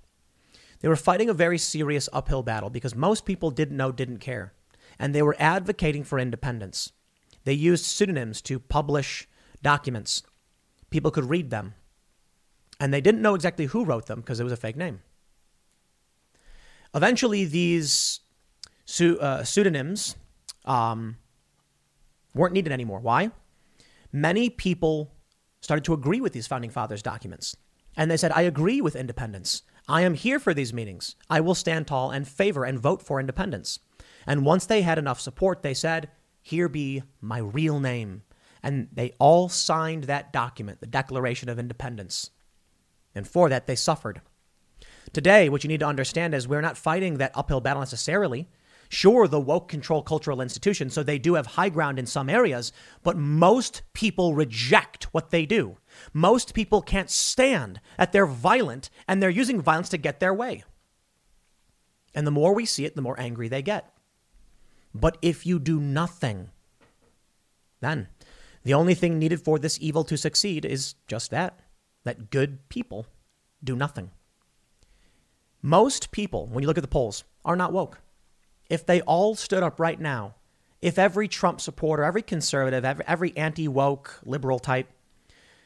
[0.79, 4.53] They were fighting a very serious uphill battle because most people didn't know, didn't care.
[4.99, 6.91] And they were advocating for independence.
[7.43, 9.27] They used pseudonyms to publish
[9.61, 10.23] documents.
[10.89, 11.75] People could read them.
[12.79, 15.01] And they didn't know exactly who wrote them because it was a fake name.
[16.93, 18.21] Eventually, these
[19.01, 20.15] uh, pseudonyms
[20.65, 21.17] um,
[22.33, 22.99] weren't needed anymore.
[22.99, 23.31] Why?
[24.11, 25.11] Many people
[25.61, 27.57] started to agree with these founding fathers' documents.
[27.97, 29.63] And they said, I agree with independence.
[29.87, 31.15] I am here for these meetings.
[31.29, 33.79] I will stand tall and favor and vote for independence.
[34.25, 36.09] And once they had enough support, they said,
[36.41, 38.23] Here be my real name.
[38.63, 42.31] And they all signed that document, the Declaration of Independence.
[43.15, 44.21] And for that, they suffered.
[45.13, 48.49] Today, what you need to understand is we're not fighting that uphill battle necessarily.
[48.89, 52.71] Sure, the woke control cultural institutions, so they do have high ground in some areas,
[53.01, 55.77] but most people reject what they do.
[56.13, 60.63] Most people can't stand that they're violent and they're using violence to get their way.
[62.13, 63.91] And the more we see it, the more angry they get.
[64.93, 66.49] But if you do nothing,
[67.81, 68.07] then
[68.63, 71.59] the only thing needed for this evil to succeed is just that
[72.05, 73.05] that good people
[73.63, 74.11] do nothing.
[75.61, 77.99] Most people, when you look at the polls, are not woke.
[78.69, 80.35] If they all stood up right now,
[80.81, 84.87] if every Trump supporter, every conservative, every, anti woke liberal type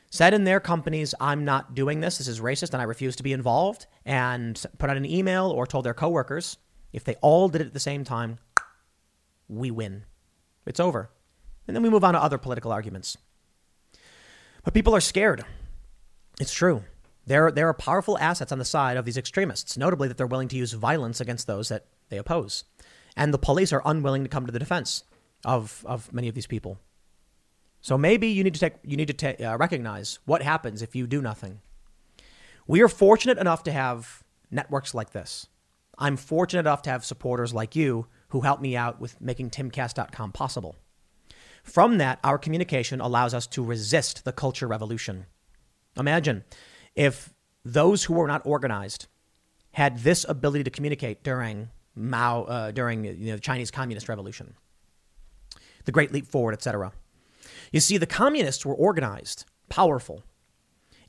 [0.09, 3.23] said in their companies, I'm not doing this, this is racist, and I refuse to
[3.23, 6.57] be involved, and put out an email or told their coworkers,
[6.93, 8.39] if they all did it at the same time,
[9.47, 10.03] we win.
[10.65, 11.09] It's over.
[11.67, 13.17] And then we move on to other political arguments.
[14.63, 15.45] But people are scared.
[16.39, 16.83] It's true.
[17.25, 20.47] There, there are powerful assets on the side of these extremists, notably that they're willing
[20.47, 22.63] to use violence against those that they oppose.
[23.15, 25.03] And the police are unwilling to come to the defense
[25.45, 26.79] of, of many of these people.
[27.81, 30.95] So maybe you need to take, you need to ta- uh, recognize what happens if
[30.95, 31.61] you do nothing.
[32.67, 35.47] We are fortunate enough to have networks like this.
[35.97, 40.31] I'm fortunate enough to have supporters like you who help me out with making timcast.com
[40.31, 40.75] possible.
[41.63, 45.25] From that, our communication allows us to resist the culture revolution.
[45.99, 46.43] Imagine
[46.95, 47.33] if
[47.65, 49.07] those who were not organized
[49.71, 54.55] had this ability to communicate during Mao, uh, during you know, the Chinese Communist Revolution,
[55.85, 56.91] the Great Leap Forward, etc.
[57.71, 60.23] You see, the communists were organized, powerful,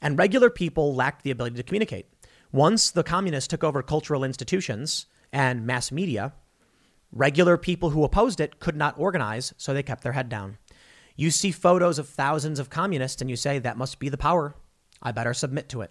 [0.02, 2.06] and regular people lacked the ability to communicate.
[2.52, 6.32] Once the communists took over cultural institutions and mass media,
[7.12, 10.58] regular people who opposed it could not organize, so they kept their head down.
[11.16, 14.54] You see photos of thousands of communists and you say, that must be the power.
[15.02, 15.90] I better submit to it.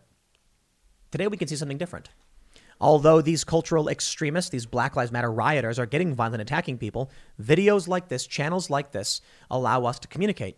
[1.11, 2.09] Today we can see something different.
[2.81, 7.87] Although these cultural extremists, these Black Lives Matter rioters, are getting violent, attacking people, videos
[7.87, 10.57] like this, channels like this, allow us to communicate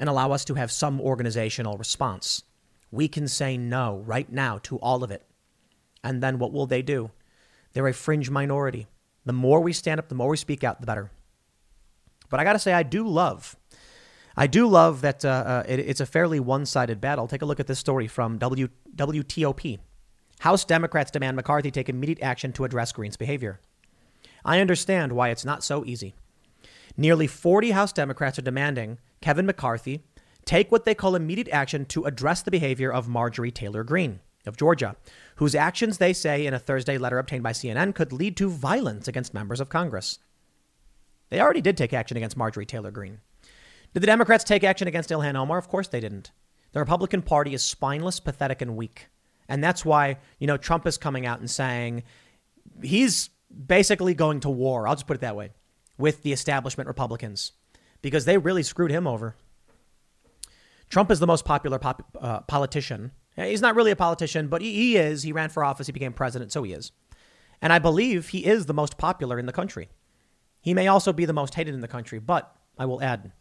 [0.00, 2.42] and allow us to have some organizational response.
[2.90, 5.26] We can say no right now to all of it.
[6.02, 7.10] And then what will they do?
[7.72, 8.86] They're a fringe minority.
[9.26, 11.10] The more we stand up, the more we speak out, the better.
[12.30, 13.56] But I got to say, I do love,
[14.38, 17.26] I do love that uh, uh, it, it's a fairly one sided battle.
[17.26, 19.80] Take a look at this story from w, WTOP.
[20.38, 23.58] House Democrats demand McCarthy take immediate action to address Greene's behavior.
[24.44, 26.14] I understand why it's not so easy.
[26.96, 30.04] Nearly 40 House Democrats are demanding Kevin McCarthy
[30.44, 34.56] take what they call immediate action to address the behavior of Marjorie Taylor Greene of
[34.56, 34.94] Georgia,
[35.36, 39.08] whose actions, they say in a Thursday letter obtained by CNN, could lead to violence
[39.08, 40.20] against members of Congress.
[41.28, 43.20] They already did take action against Marjorie Taylor Greene.
[43.94, 45.58] Did the Democrats take action against Ilhan Omar?
[45.58, 46.30] Of course they didn't.
[46.72, 49.08] The Republican Party is spineless, pathetic, and weak.
[49.48, 52.02] And that's why, you know, Trump is coming out and saying
[52.82, 53.30] he's
[53.66, 54.86] basically going to war.
[54.86, 55.50] I'll just put it that way
[55.96, 57.52] with the establishment Republicans
[58.02, 59.36] because they really screwed him over.
[60.90, 63.12] Trump is the most popular pop, uh, politician.
[63.36, 65.22] He's not really a politician, but he, he is.
[65.22, 66.92] He ran for office, he became president, so he is.
[67.60, 69.88] And I believe he is the most popular in the country.
[70.60, 73.32] He may also be the most hated in the country, but I will add,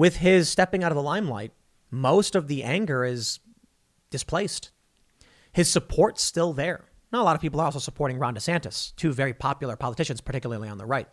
[0.00, 1.52] with his stepping out of the limelight,
[1.90, 3.38] most of the anger is
[4.08, 4.70] displaced.
[5.52, 6.86] His support's still there.
[7.12, 10.70] Now, a lot of people are also supporting Ron DeSantis, two very popular politicians, particularly
[10.70, 11.06] on the right.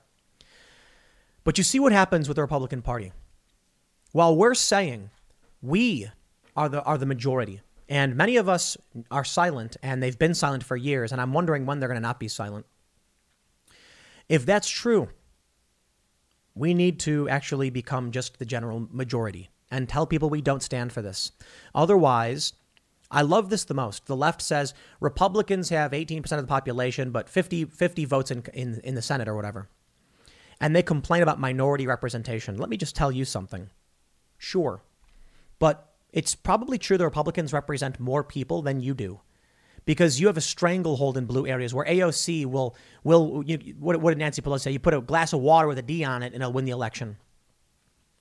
[1.44, 3.12] But you see what happens with the Republican Party.
[4.14, 5.10] While we're saying
[5.62, 6.10] we
[6.56, 8.78] are the, are the majority, and many of us
[9.12, 12.08] are silent, and they've been silent for years, and I'm wondering when they're going to
[12.08, 12.66] not be silent.
[14.30, 15.10] If that's true,
[16.58, 20.92] we need to actually become just the general majority and tell people we don't stand
[20.92, 21.32] for this.
[21.76, 22.54] Otherwise,
[23.10, 24.06] I love this the most.
[24.06, 28.82] The left says Republicans have 18% of the population, but 50, 50 votes in, in,
[28.84, 29.70] in the Senate or whatever
[30.60, 32.58] and they complain about minority representation.
[32.58, 33.70] Let me just tell you something.
[34.38, 34.84] Sure.
[35.60, 39.22] But it's probably true the Republicans represent more people than you do
[39.88, 44.12] because you have a stranglehold in blue areas where AOC will, will you, what, what
[44.12, 44.72] did Nancy Pelosi say?
[44.72, 46.72] You put a glass of water with a D on it and it'll win the
[46.72, 47.16] election.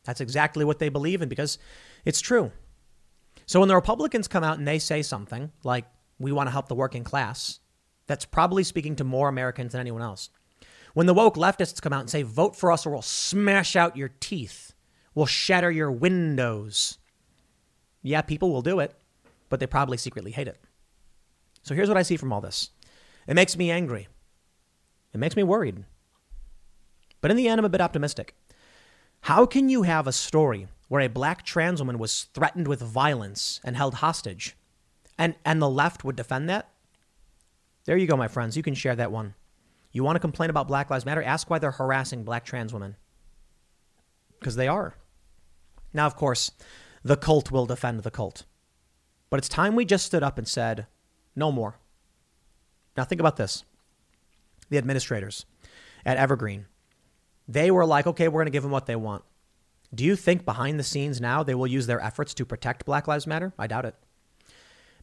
[0.05, 1.59] That's exactly what they believe in because
[2.05, 2.53] it's true.
[3.47, 5.87] So when the Republicans come out and they say something like,
[6.21, 7.59] we want to help the working class,
[8.07, 10.31] that's probably speaking to more Americans than anyone else.
[10.95, 13.97] When the woke leftists come out and say, vote for us or we'll smash out
[13.97, 14.73] your teeth,
[15.17, 16.99] we'll shatter your windows.
[18.03, 18.95] Yeah, people will do it,
[19.49, 20.61] but they probably secretly hate it.
[21.67, 22.71] So here's what I see from all this
[23.27, 24.07] it makes me angry,
[25.13, 25.85] it makes me worried.
[27.21, 28.37] But in the end, I'm a bit optimistic.
[29.23, 33.61] How can you have a story where a black trans woman was threatened with violence
[33.65, 34.57] and held hostage,
[35.19, 36.71] and, and the left would defend that?
[37.85, 38.57] There you go, my friends.
[38.57, 39.35] You can share that one.
[39.91, 41.23] You want to complain about Black Lives Matter?
[41.23, 42.95] Ask why they're harassing black trans women.
[44.39, 44.95] Because they are.
[45.93, 46.53] Now, of course,
[47.03, 48.45] the cult will defend the cult.
[49.31, 50.87] But it's time we just stood up and said,
[51.37, 51.79] no more.
[52.96, 53.64] Now, think about this
[54.68, 55.46] the administrators
[56.05, 56.66] at Evergreen,
[57.46, 59.22] they were like, okay, we're going to give them what they want.
[59.94, 63.07] Do you think behind the scenes now they will use their efforts to protect Black
[63.07, 63.53] Lives Matter?
[63.59, 63.94] I doubt it.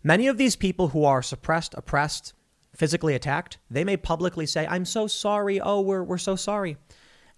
[0.04, 2.34] Many of these people who are suppressed, oppressed,
[2.76, 5.62] physically attacked, they may publicly say, I'm so sorry.
[5.62, 6.76] Oh, we're, we're so sorry.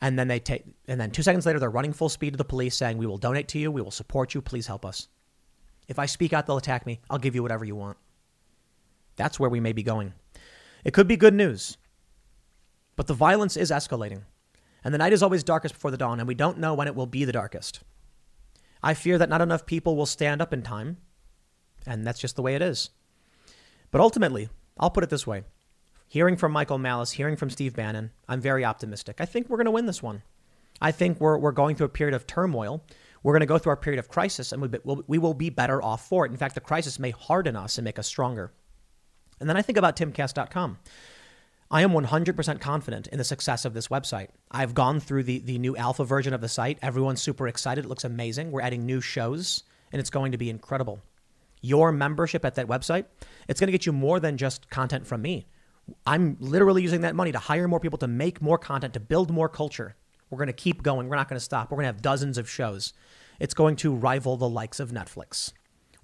[0.02, 2.44] And then they take, and then two seconds later, they're running full speed to the
[2.44, 3.72] police saying, We will donate to you.
[3.72, 4.42] We will support you.
[4.42, 5.08] Please help us.
[5.88, 7.00] If I speak out, they'll attack me.
[7.10, 7.98] I'll give you whatever you want.
[9.16, 10.14] That's where we may be going.
[10.84, 11.78] It could be good news,
[12.96, 14.24] but the violence is escalating.
[14.84, 16.96] And the night is always darkest before the dawn, and we don't know when it
[16.96, 17.82] will be the darkest.
[18.84, 20.98] I fear that not enough people will stand up in time,
[21.88, 22.92] and that's just the way it is.
[23.90, 25.44] But ultimately, I'll put it this way
[26.08, 29.20] hearing from Michael Malice, hearing from Steve Bannon, I'm very optimistic.
[29.20, 30.22] I think we're going to win this one.
[30.82, 32.84] I think we're, we're going through a period of turmoil.
[33.24, 35.50] We're going to go through our period of crisis, and we, we'll, we will be
[35.50, 36.32] better off for it.
[36.32, 38.54] In fact, the crisis may harden us and make us stronger.
[39.40, 40.78] And then I think about timcast.com.
[41.72, 44.30] I am 100% confident in the success of this website.
[44.52, 46.78] I've gone through the, the new alpha version of the site.
[46.82, 47.86] Everyone's super excited.
[47.86, 48.52] It looks amazing.
[48.52, 51.02] We're adding new shows, and it's going to be incredible
[51.66, 53.06] your membership at that website,
[53.48, 55.48] it's going to get you more than just content from me.
[56.06, 59.32] I'm literally using that money to hire more people to make more content, to build
[59.32, 59.96] more culture.
[60.30, 61.10] We're going to keep going.
[61.10, 61.72] We're not going to stop.
[61.72, 62.94] We're going to have dozens of shows.
[63.40, 65.54] It's going to rival the likes of Netflix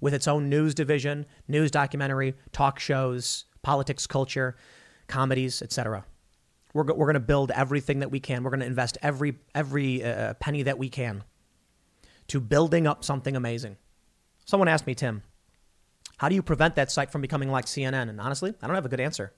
[0.02, 4.56] with its own news division, news documentary, talk shows, politics, culture,
[5.06, 6.04] comedies, etc.
[6.74, 8.42] We're, we're going to build everything that we can.
[8.42, 11.24] We're going to invest every every uh, penny that we can
[12.28, 13.76] to building up something amazing.
[14.44, 15.22] Someone asked me, Tim,
[16.18, 18.08] how do you prevent that site from becoming like CNN?
[18.08, 19.32] And honestly, I don't have a good answer.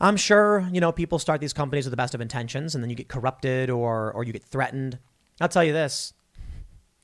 [0.00, 2.90] I'm sure, you know, people start these companies with the best of intentions and then
[2.90, 4.98] you get corrupted or or you get threatened.
[5.40, 6.14] I'll tell you this.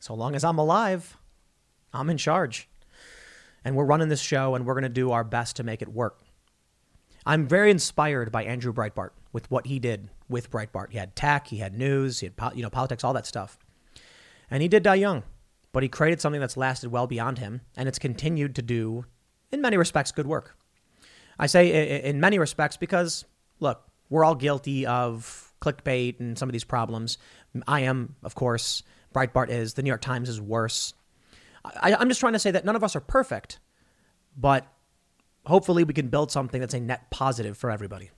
[0.00, 1.16] So long as I'm alive,
[1.92, 2.68] I'm in charge.
[3.64, 5.88] And we're running this show and we're going to do our best to make it
[5.88, 6.22] work.
[7.26, 10.92] I'm very inspired by Andrew Breitbart with what he did with Breitbart.
[10.92, 13.58] He had tech, he had news, he had you know politics, all that stuff.
[14.50, 15.24] And he did die young
[15.72, 19.04] but he created something that's lasted well beyond him, and it's continued to do,
[19.52, 20.56] in many respects, good work.
[21.38, 23.24] I say in many respects because,
[23.60, 27.18] look, we're all guilty of clickbait and some of these problems.
[27.66, 28.82] I am, of course.
[29.14, 29.74] Breitbart is.
[29.74, 30.94] The New York Times is worse.
[31.76, 33.58] I, I'm just trying to say that none of us are perfect,
[34.36, 34.66] but
[35.46, 38.10] hopefully we can build something that's a net positive for everybody.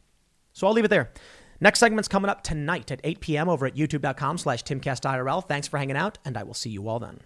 [0.53, 1.13] So I'll leave it there.
[1.61, 3.49] Next segment's coming up tonight at 8 p.m.
[3.49, 5.47] over at youtube.com slash timcastirl.
[5.47, 7.21] Thanks for hanging out, and I will see you all then.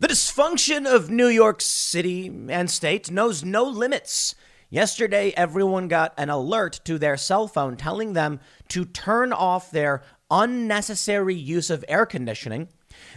[0.00, 4.34] The dysfunction of New York City and state knows no limits.
[4.68, 10.02] Yesterday, everyone got an alert to their cell phone telling them to turn off their
[10.32, 12.68] unnecessary use of air conditioning.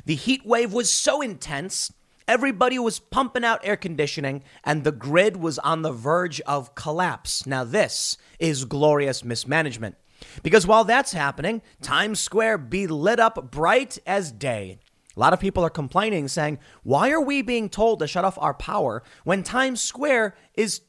[0.05, 1.91] The heat wave was so intense,
[2.27, 7.47] everybody was pumping out air conditioning, and the grid was on the verge of collapse.
[7.47, 9.95] Now, this is glorious mismanagement.
[10.43, 14.79] Because while that's happening, Times Square be lit up bright as day.
[15.15, 18.37] A lot of people are complaining, saying, Why are we being told to shut off
[18.39, 20.81] our power when Times Square is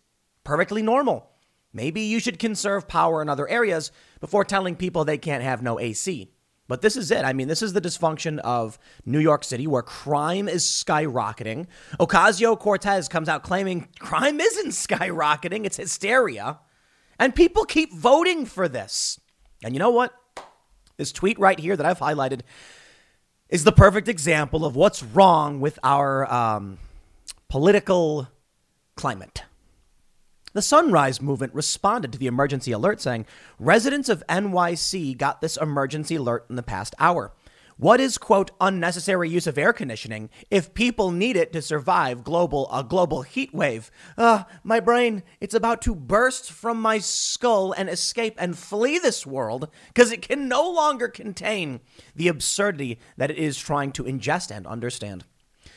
[0.43, 1.31] perfectly normal?
[1.72, 5.79] Maybe you should conserve power in other areas before telling people they can't have no
[5.79, 6.31] AC.
[6.69, 7.25] But this is it.
[7.25, 11.67] I mean, this is the dysfunction of New York City where crime is skyrocketing.
[12.01, 16.59] Ocasio Cortez comes out claiming crime isn't skyrocketing, it's hysteria.
[17.19, 19.21] And people keep voting for this.
[19.62, 20.12] And you know what?
[20.97, 22.41] This tweet right here that I've highlighted
[23.49, 26.79] is the perfect example of what's wrong with our um,
[27.49, 28.29] political
[28.97, 29.45] climate.
[30.57, 33.26] The Sunrise Movement responded to the emergency alert saying,
[33.59, 37.34] Residents of NYC got this emergency alert in the past hour.
[37.76, 42.70] What is, quote, unnecessary use of air conditioning if people need it to survive global
[42.72, 43.90] a global heat wave?
[44.16, 49.26] Uh, my brain, it's about to burst from my skull and escape and flee this
[49.26, 51.80] world because it can no longer contain
[52.14, 55.24] the absurdity that it is trying to ingest and understand.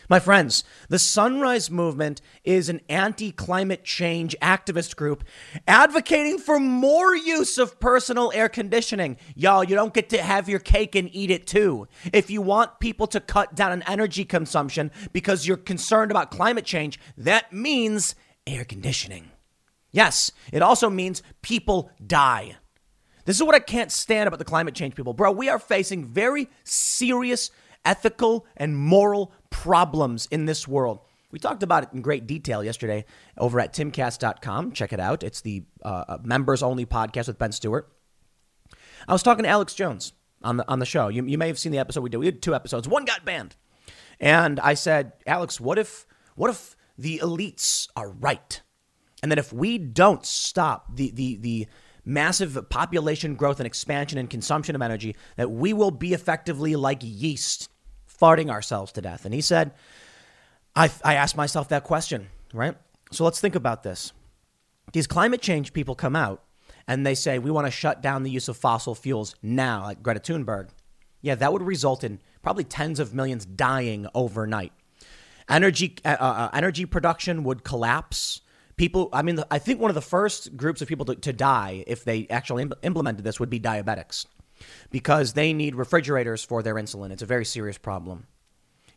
[0.09, 5.23] My friends, the Sunrise Movement is an anti climate change activist group
[5.67, 9.17] advocating for more use of personal air conditioning.
[9.35, 11.87] Y'all, you don't get to have your cake and eat it too.
[12.11, 16.65] If you want people to cut down on energy consumption because you're concerned about climate
[16.65, 18.15] change, that means
[18.47, 19.29] air conditioning.
[19.91, 22.55] Yes, it also means people die.
[23.25, 25.13] This is what I can't stand about the climate change people.
[25.13, 27.51] Bro, we are facing very serious
[27.85, 30.99] ethical and moral problems in this world.
[31.31, 33.05] We talked about it in great detail yesterday
[33.37, 34.71] over at timcast.com.
[34.71, 35.23] Check it out.
[35.23, 37.91] It's the uh, members only podcast with Ben Stewart.
[39.07, 40.13] I was talking to Alex Jones
[40.43, 41.07] on the on the show.
[41.07, 42.17] You, you may have seen the episode we did.
[42.17, 42.87] We did two episodes.
[42.87, 43.55] One got banned.
[44.19, 46.05] And I said, Alex, what if
[46.35, 48.61] what if the elites are right?
[49.21, 51.67] And that if we don't stop the the the
[52.09, 56.99] massive population growth and expansion and consumption of energy, that we will be effectively like
[57.01, 57.69] yeast
[58.19, 59.25] farting ourselves to death.
[59.25, 59.71] And he said,
[60.75, 62.75] I, I asked myself that question, right?
[63.11, 64.11] So let's think about this.
[64.91, 66.43] These climate change people come out
[66.87, 70.01] and they say, we want to shut down the use of fossil fuels now, like
[70.01, 70.69] Greta Thunberg.
[71.21, 74.73] Yeah, that would result in probably tens of millions dying overnight.
[75.47, 78.41] Energy, uh, uh, uh energy production would collapse.
[78.79, 81.83] People, I mean, I think one of the first groups of people to, to die
[81.85, 84.25] if they actually Im- implemented this would be diabetics
[84.89, 87.11] because they need refrigerators for their insulin.
[87.11, 88.27] It's a very serious problem.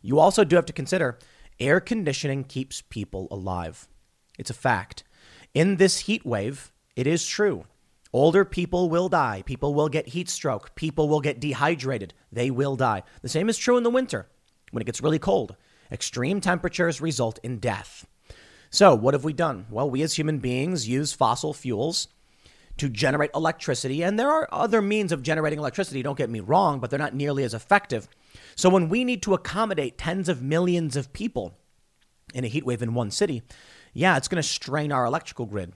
[0.01, 1.19] You also do have to consider
[1.59, 3.89] air conditioning keeps people alive.
[4.39, 5.03] It's a fact.
[5.53, 7.65] In this heat wave, it is true.
[8.13, 9.43] Older people will die.
[9.45, 10.75] People will get heat stroke.
[10.75, 12.13] People will get dehydrated.
[12.31, 13.03] They will die.
[13.21, 14.29] The same is true in the winter
[14.71, 15.57] when it gets really cold.
[15.91, 18.07] Extreme temperatures result in death.
[18.73, 19.67] So, what have we done?
[19.69, 22.07] Well, we as human beings use fossil fuels
[22.77, 24.03] to generate electricity.
[24.03, 27.13] And there are other means of generating electricity, don't get me wrong, but they're not
[27.13, 28.09] nearly as effective.
[28.55, 31.55] So when we need to accommodate tens of millions of people
[32.33, 33.43] in a heat wave in one city,
[33.93, 35.73] yeah, it's going to strain our electrical grid.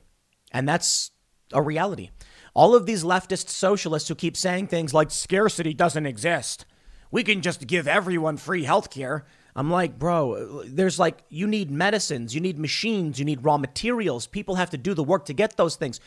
[0.52, 1.12] And that's
[1.54, 2.10] a reality.
[2.56, 6.66] All of these leftist socialists who keep saying things like scarcity doesn't exist.
[7.12, 9.22] We can just give everyone free healthcare.
[9.58, 14.28] I'm like, bro, there's like, you need medicines, you need machines, you need raw materials.
[14.28, 16.00] People have to do the work to get those things.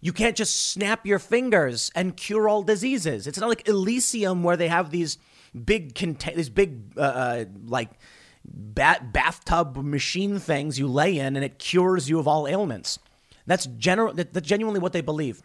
[0.00, 3.26] You can't just snap your fingers and cure all diseases.
[3.26, 5.18] It's not like Elysium where they have these
[5.52, 5.94] big,
[6.34, 7.90] these big, uh, uh, like,
[8.46, 12.98] bat- bathtub machine things you lay in and it cures you of all ailments.
[13.44, 15.42] That's, general, that's genuinely what they believe.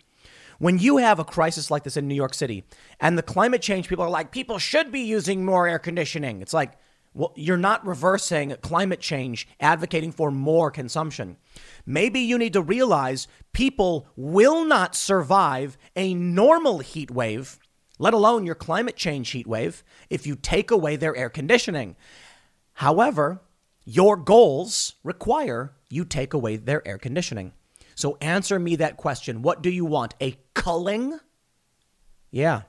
[0.57, 2.63] When you have a crisis like this in New York City
[3.01, 6.53] and the climate change people are like, people should be using more air conditioning, it's
[6.53, 6.71] like,
[7.13, 11.37] well, you're not reversing climate change, advocating for more consumption.
[11.85, 17.59] Maybe you need to realize people will not survive a normal heat wave,
[17.99, 21.97] let alone your climate change heat wave, if you take away their air conditioning.
[22.73, 23.41] However,
[23.83, 27.51] your goals require you take away their air conditioning.
[27.95, 29.41] So answer me that question.
[29.41, 30.15] What do you want?
[30.21, 31.19] A culling?
[32.31, 32.61] Yeah,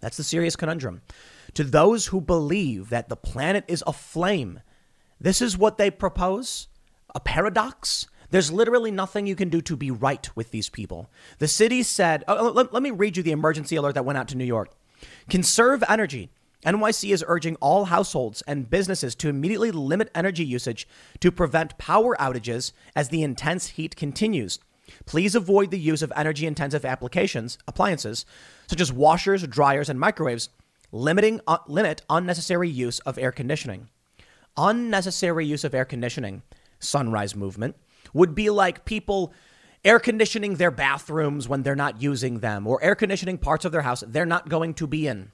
[0.00, 1.02] that's the serious conundrum.
[1.56, 4.60] To those who believe that the planet is aflame,
[5.18, 6.68] this is what they propose
[7.14, 8.06] a paradox.
[8.28, 11.08] There's literally nothing you can do to be right with these people.
[11.38, 14.18] The city said, oh, oh let, let me read you the emergency alert that went
[14.18, 14.74] out to New York.
[15.30, 16.28] Conserve energy.
[16.66, 20.86] NYC is urging all households and businesses to immediately limit energy usage
[21.20, 24.58] to prevent power outages as the intense heat continues.
[25.06, 28.26] Please avoid the use of energy intensive applications, appliances,
[28.66, 30.50] such as washers, dryers, and microwaves,
[30.96, 33.88] limiting uh, limit unnecessary use of air conditioning.
[34.56, 36.42] Unnecessary use of air conditioning,
[36.78, 37.76] sunrise movement,
[38.14, 39.32] would be like people
[39.84, 43.82] air conditioning their bathrooms when they're not using them or air conditioning parts of their
[43.82, 45.30] house they're not going to be in.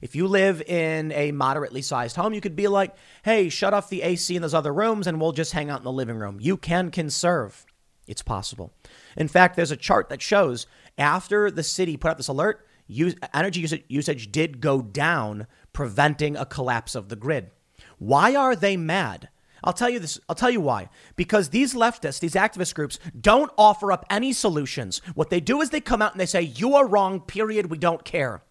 [0.00, 3.90] If you live in a moderately sized home, you could be like, hey, shut off
[3.90, 6.38] the AC in those other rooms and we'll just hang out in the living room.
[6.40, 7.66] You can conserve.
[8.06, 8.72] It's possible.
[9.16, 10.66] In fact, there's a chart that shows
[10.96, 16.36] after the city put out this alert, use, energy usage, usage did go down, preventing
[16.36, 17.50] a collapse of the grid.
[17.98, 19.28] Why are they mad?
[19.62, 20.18] I'll tell you this.
[20.28, 20.88] I'll tell you why.
[21.16, 25.00] Because these leftists, these activist groups, don't offer up any solutions.
[25.14, 27.70] What they do is they come out and they say, You are wrong, period.
[27.70, 28.42] We don't care.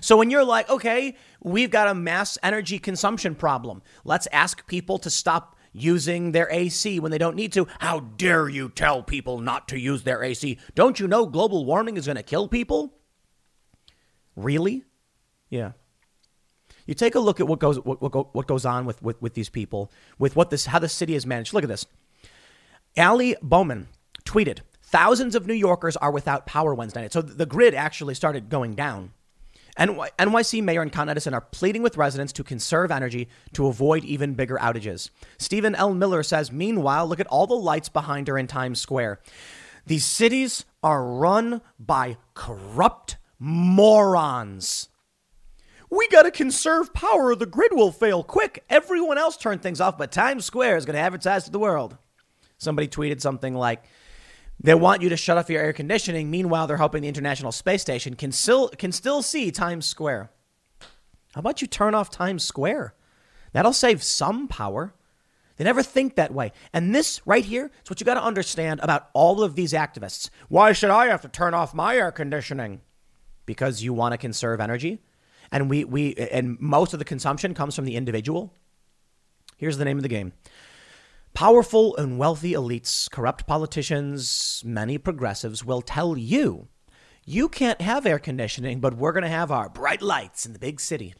[0.00, 4.98] So when you're like, okay, we've got a mass energy consumption problem, let's ask people
[4.98, 7.66] to stop using their AC when they don't need to.
[7.80, 10.58] How dare you tell people not to use their AC?
[10.74, 12.94] Don't you know global warming is going to kill people?
[14.36, 14.84] Really?
[15.48, 15.72] Yeah.
[16.86, 19.34] You take a look at what goes what, what, what goes on with, with, with
[19.34, 21.54] these people, with what this how the city is managed.
[21.54, 21.86] Look at this.
[22.96, 23.88] Ali Bauman
[24.24, 27.12] tweeted, thousands of New Yorkers are without power Wednesday night.
[27.12, 29.12] So the grid actually started going down.
[29.76, 34.04] And NYC Mayor and Con Edison are pleading with residents to conserve energy to avoid
[34.04, 35.10] even bigger outages.
[35.36, 35.94] Stephen L.
[35.94, 39.20] Miller says, meanwhile, look at all the lights behind her in Times Square.
[39.84, 44.88] These cities are run by corrupt morons.
[45.90, 48.24] We got to conserve power or the grid will fail.
[48.24, 51.58] Quick, everyone else turn things off, but Times Square is going to advertise to the
[51.58, 51.96] world.
[52.58, 53.84] Somebody tweeted something like,
[54.60, 56.30] they want you to shut off your air conditioning.
[56.30, 60.30] Meanwhile, they're hoping the International Space Station can still can still see Times Square.
[61.34, 62.94] How about you turn off Times Square?
[63.52, 64.94] That'll save some power.
[65.56, 66.52] They never think that way.
[66.72, 70.30] And this right here is what you got to understand about all of these activists.
[70.48, 72.80] Why should I have to turn off my air conditioning?
[73.46, 75.02] Because you want to conserve energy?
[75.52, 78.54] And we we and most of the consumption comes from the individual.
[79.56, 80.32] Here's the name of the game.
[81.34, 86.68] Powerful and wealthy elites, corrupt politicians, many progressives will tell you
[87.26, 90.58] you can't have air conditioning, but we're going to have our bright lights in the
[90.58, 91.14] big city.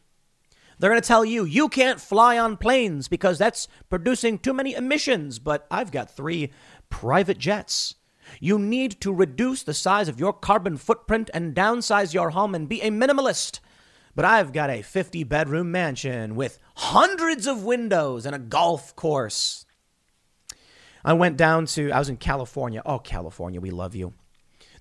[0.79, 4.75] They're going to tell you you can't fly on planes because that's producing too many
[4.75, 6.53] emissions, but I've got three
[6.91, 7.95] private jets.
[8.41, 12.69] You need to reduce the size of your carbon footprint and downsize your home and
[12.69, 13.61] be a minimalist.
[14.15, 19.67] But I've got a 50 bedroom mansion with hundreds of windows and a golf course.
[21.05, 22.81] I went down to, I was in California.
[22.87, 24.15] Oh, California, we love you.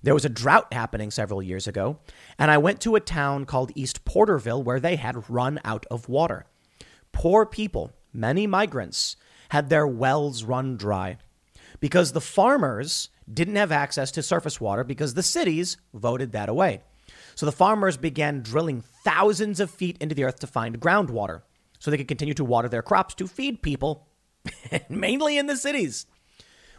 [0.02, 1.98] There was a drought happening several years ago,
[2.38, 6.08] and I went to a town called East Porterville where they had run out of
[6.08, 6.44] water.
[7.12, 9.16] Poor people, many migrants,
[9.48, 11.16] had their wells run dry
[11.80, 16.82] because the farmers didn't have access to surface water because the cities voted that away.
[17.34, 21.42] So the farmers began drilling thousands of feet into the earth to find groundwater
[21.78, 24.06] so they could continue to water their crops to feed people,
[24.88, 26.06] mainly in the cities.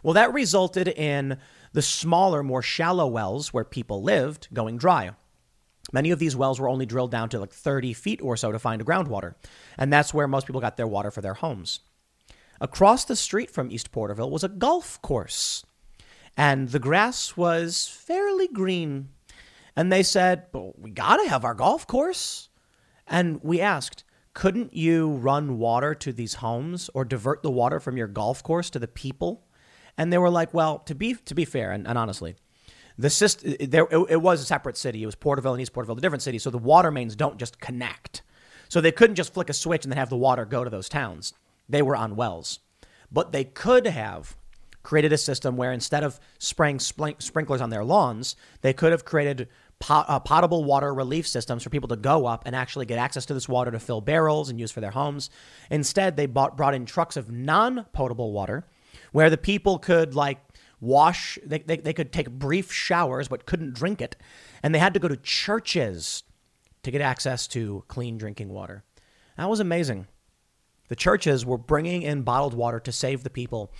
[0.01, 1.37] Well, that resulted in
[1.73, 5.11] the smaller, more shallow wells where people lived going dry.
[5.91, 8.59] Many of these wells were only drilled down to like 30 feet or so to
[8.59, 9.35] find groundwater.
[9.77, 11.81] And that's where most people got their water for their homes.
[12.61, 15.65] Across the street from East Porterville was a golf course.
[16.37, 19.09] And the grass was fairly green.
[19.75, 22.49] And they said, well, we got to have our golf course.
[23.07, 27.97] And we asked, couldn't you run water to these homes or divert the water from
[27.97, 29.45] your golf course to the people?
[29.97, 32.35] And they were like, well, to be to be fair and, and honestly,
[32.97, 35.03] the system there it, it, was a separate city.
[35.03, 36.43] It was Porterville and East Porterville, the different cities.
[36.43, 38.21] So the water mains don't just connect.
[38.67, 40.89] So they couldn't just flick a switch and then have the water go to those
[40.89, 41.33] towns.
[41.69, 42.59] They were on wells,
[43.11, 44.35] but they could have
[44.85, 49.49] created a system where instead of spraying sprinklers on their lawns, they could have created
[49.79, 53.25] pot- uh, potable water relief systems for people to go up and actually get access
[53.25, 55.29] to this water to fill barrels and use for their homes.
[55.69, 58.67] Instead, they bought, brought in trucks of non potable water
[59.11, 60.39] where the people could like
[60.79, 64.15] wash, they, they, they could take brief showers but couldn't drink it.
[64.63, 66.23] And they had to go to churches
[66.83, 68.83] to get access to clean drinking water.
[69.37, 70.07] That was amazing.
[70.87, 73.73] The churches were bringing in bottled water to save the people,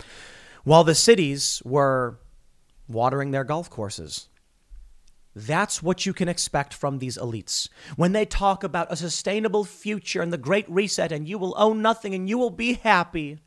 [0.66, 2.18] while the cities were
[2.88, 4.28] watering their golf courses.
[5.32, 7.68] That's what you can expect from these elites.
[7.94, 11.82] When they talk about a sustainable future and the great reset and you will own
[11.82, 13.38] nothing and you will be happy.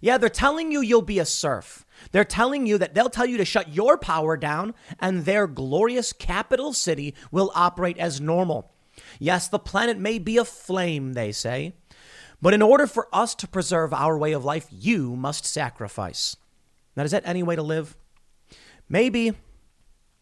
[0.00, 1.86] Yeah, they're telling you you'll be a serf.
[2.10, 6.12] They're telling you that they'll tell you to shut your power down and their glorious
[6.12, 8.72] capital city will operate as normal.
[9.20, 11.74] Yes, the planet may be aflame, they say,
[12.42, 16.36] but in order for us to preserve our way of life, you must sacrifice.
[17.00, 17.96] Now, is that any way to live?
[18.86, 19.32] Maybe.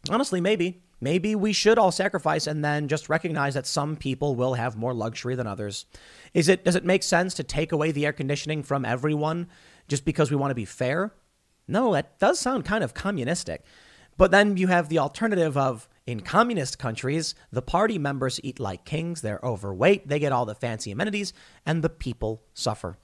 [0.08, 0.80] Honestly, maybe.
[1.00, 4.94] Maybe we should all sacrifice and then just recognize that some people will have more
[4.94, 5.86] luxury than others.
[6.34, 9.48] Is it does it make sense to take away the air conditioning from everyone
[9.88, 11.12] just because we want to be fair?
[11.66, 13.64] No, that does sound kind of communistic.
[14.16, 18.84] But then you have the alternative of in communist countries, the party members eat like
[18.84, 21.32] kings, they're overweight, they get all the fancy amenities,
[21.66, 22.98] and the people suffer.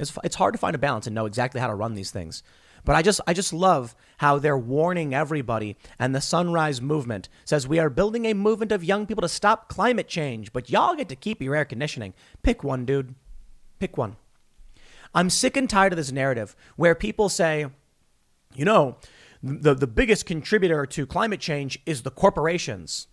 [0.00, 2.42] It's, it's hard to find a balance and know exactly how to run these things.
[2.84, 7.68] But I just I just love how they're warning everybody and the Sunrise movement says
[7.68, 11.08] we are building a movement of young people to stop climate change, but y'all get
[11.08, 12.14] to keep your air conditioning.
[12.42, 13.14] Pick one, dude.
[13.78, 14.16] Pick one.
[15.14, 17.66] I'm sick and tired of this narrative where people say,
[18.54, 18.96] you know,
[19.42, 23.08] the, the biggest contributor to climate change is the corporations.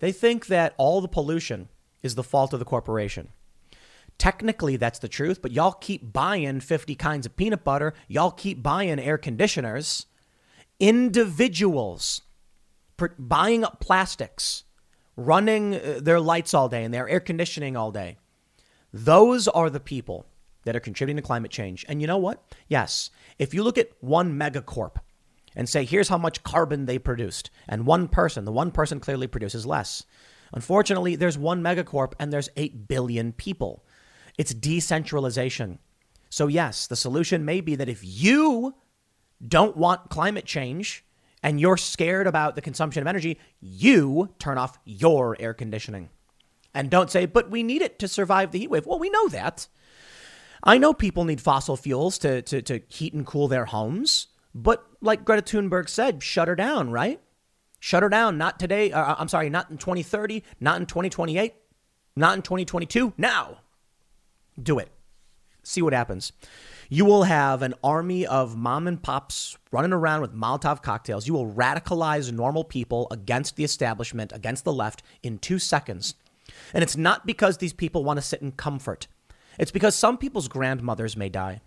[0.00, 1.68] They think that all the pollution
[2.02, 3.28] is the fault of the corporation.
[4.18, 7.94] Technically, that's the truth, but y'all keep buying 50 kinds of peanut butter.
[8.08, 10.06] Y'all keep buying air conditioners.
[10.78, 12.22] Individuals
[13.18, 14.64] buying up plastics,
[15.16, 18.16] running uh, their lights all day and their air conditioning all day.
[18.92, 20.26] Those are the people
[20.64, 21.84] that are contributing to climate change.
[21.88, 22.42] And you know what?
[22.68, 24.96] Yes, if you look at one megacorp
[25.56, 29.26] and say, here's how much carbon they produced, and one person, the one person clearly
[29.26, 30.04] produces less.
[30.52, 33.84] Unfortunately, there's one megacorp and there's 8 billion people.
[34.36, 35.78] It's decentralization.
[36.30, 38.74] So, yes, the solution may be that if you
[39.46, 41.04] don't want climate change
[41.42, 46.08] and you're scared about the consumption of energy, you turn off your air conditioning.
[46.72, 48.86] And don't say, but we need it to survive the heat wave.
[48.86, 49.68] Well, we know that.
[50.64, 54.84] I know people need fossil fuels to, to, to heat and cool their homes, but
[55.00, 57.20] like Greta Thunberg said, shut her down, right?
[57.78, 58.38] Shut her down.
[58.38, 58.90] Not today.
[58.90, 61.54] Uh, I'm sorry, not in 2030, not in 2028,
[62.16, 63.12] not in 2022.
[63.18, 63.58] Now
[64.60, 64.90] do it.
[65.62, 66.32] See what happens.
[66.88, 71.26] You will have an army of mom and pops running around with Molotov cocktails.
[71.26, 76.14] You will radicalize normal people against the establishment, against the left in two seconds.
[76.74, 79.06] And it's not because these people want to sit in comfort.
[79.58, 81.60] It's because some people's grandmothers may die.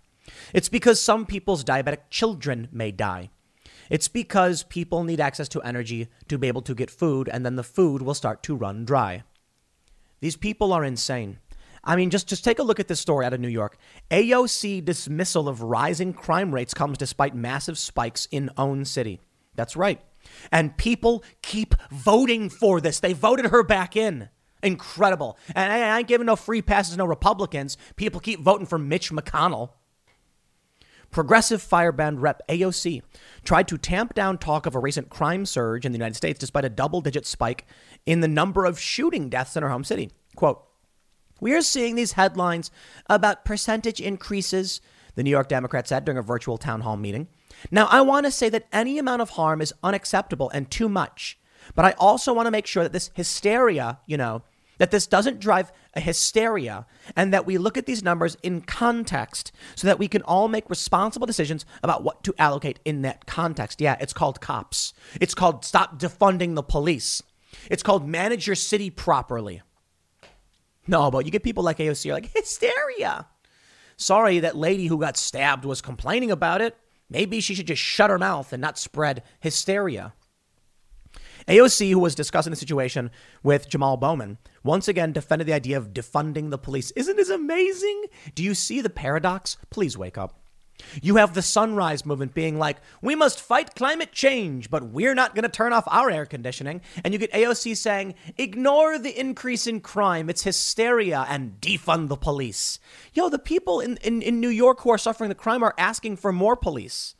[0.52, 3.30] It's because some people's diabetic children may die.
[3.90, 7.56] It's because people need access to energy to be able to get food, and then
[7.56, 9.22] the food will start to run dry.
[10.20, 11.38] These people are insane.
[11.84, 13.78] I mean, just, just take a look at this story out of New York.
[14.10, 19.20] AOC dismissal of rising crime rates comes despite massive spikes in own city.
[19.54, 20.00] That's right.
[20.52, 23.00] And people keep voting for this.
[23.00, 24.28] They voted her back in.
[24.62, 25.38] Incredible.
[25.54, 27.76] And I ain't giving no free passes, no Republicans.
[27.96, 29.70] People keep voting for Mitch McConnell.
[31.10, 33.02] Progressive firebrand rep AOC
[33.42, 36.66] tried to tamp down talk of a recent crime surge in the United States despite
[36.66, 37.64] a double digit spike
[38.04, 40.10] in the number of shooting deaths in her home city.
[40.36, 40.67] Quote,
[41.40, 42.70] we are seeing these headlines
[43.08, 44.80] about percentage increases,
[45.14, 47.28] the New York Democrat said during a virtual town hall meeting.
[47.70, 51.38] Now, I want to say that any amount of harm is unacceptable and too much,
[51.74, 54.42] but I also want to make sure that this hysteria, you know,
[54.78, 56.86] that this doesn't drive a hysteria
[57.16, 60.70] and that we look at these numbers in context so that we can all make
[60.70, 63.80] responsible decisions about what to allocate in that context.
[63.80, 64.94] Yeah, it's called cops.
[65.20, 67.22] It's called stop defunding the police.
[67.70, 69.62] It's called manage your city properly.
[70.88, 73.26] No, but you get people like AOC are like, hysteria.
[73.96, 76.76] Sorry, that lady who got stabbed was complaining about it.
[77.10, 80.14] Maybe she should just shut her mouth and not spread hysteria.
[81.46, 83.10] AOC, who was discussing the situation
[83.42, 86.90] with Jamal Bowman, once again defended the idea of defunding the police.
[86.92, 88.06] Isn't this amazing?
[88.34, 89.56] Do you see the paradox?
[89.70, 90.40] Please wake up.
[91.02, 95.34] You have the sunrise movement being like, we must fight climate change, but we're not
[95.34, 96.80] going to turn off our air conditioning.
[97.04, 102.16] And you get AOC saying, ignore the increase in crime, it's hysteria, and defund the
[102.16, 102.78] police.
[103.12, 106.16] Yo, the people in, in, in New York who are suffering the crime are asking
[106.16, 107.14] for more police.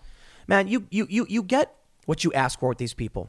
[0.47, 1.75] Man, you, you, you, you get
[2.07, 3.29] what you ask for with these people.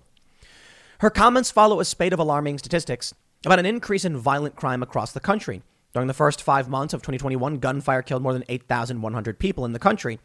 [0.99, 3.13] Her comments follow a spate of alarming statistics
[3.45, 5.61] about an increase in violent crime across the country.
[5.93, 9.79] During the first five months of 2021, gunfire killed more than 8,100 people in the
[9.79, 10.19] country,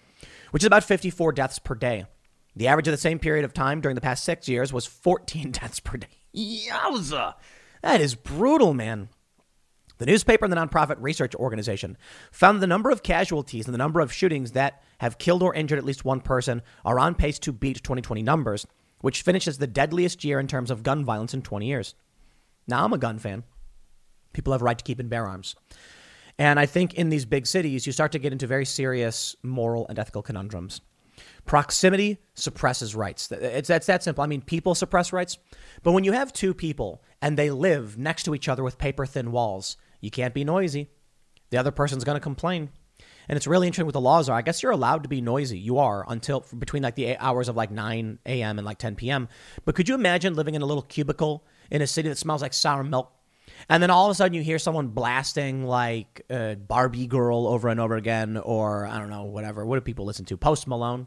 [0.50, 2.04] which is about 54 deaths per day.
[2.56, 5.50] The average of the same period of time during the past six years was 14
[5.52, 6.06] deaths per day.
[6.34, 7.34] Yowza!
[7.82, 9.08] That is brutal, man.
[9.98, 11.96] The newspaper and the nonprofit research organization
[12.32, 15.78] found the number of casualties and the number of shootings that have killed or injured
[15.78, 18.66] at least one person are on pace to beat 2020 numbers,
[19.00, 21.94] which finishes the deadliest year in terms of gun violence in 20 years.
[22.66, 23.44] Now, I'm a gun fan.
[24.34, 25.56] People have a right to keep and bear arms.
[26.38, 29.86] And I think in these big cities, you start to get into very serious moral
[29.88, 30.80] and ethical conundrums.
[31.46, 33.30] Proximity suppresses rights.
[33.30, 34.24] It's that simple.
[34.24, 35.38] I mean, people suppress rights,
[35.82, 39.06] but when you have two people and they live next to each other with paper
[39.06, 40.90] thin walls, you can't be noisy.
[41.50, 42.70] The other person's going to complain.
[43.28, 44.36] And it's really interesting what the laws are.
[44.36, 45.58] I guess you're allowed to be noisy.
[45.58, 48.58] You are until between like the hours of like 9 a.m.
[48.58, 49.28] and like 10 p.m.
[49.64, 52.52] But could you imagine living in a little cubicle in a city that smells like
[52.52, 53.12] sour milk?
[53.68, 57.68] And then all of a sudden you hear someone blasting like uh, Barbie Girl over
[57.68, 59.64] and over again, or I don't know, whatever.
[59.64, 60.36] What do people listen to?
[60.36, 61.06] Post Malone.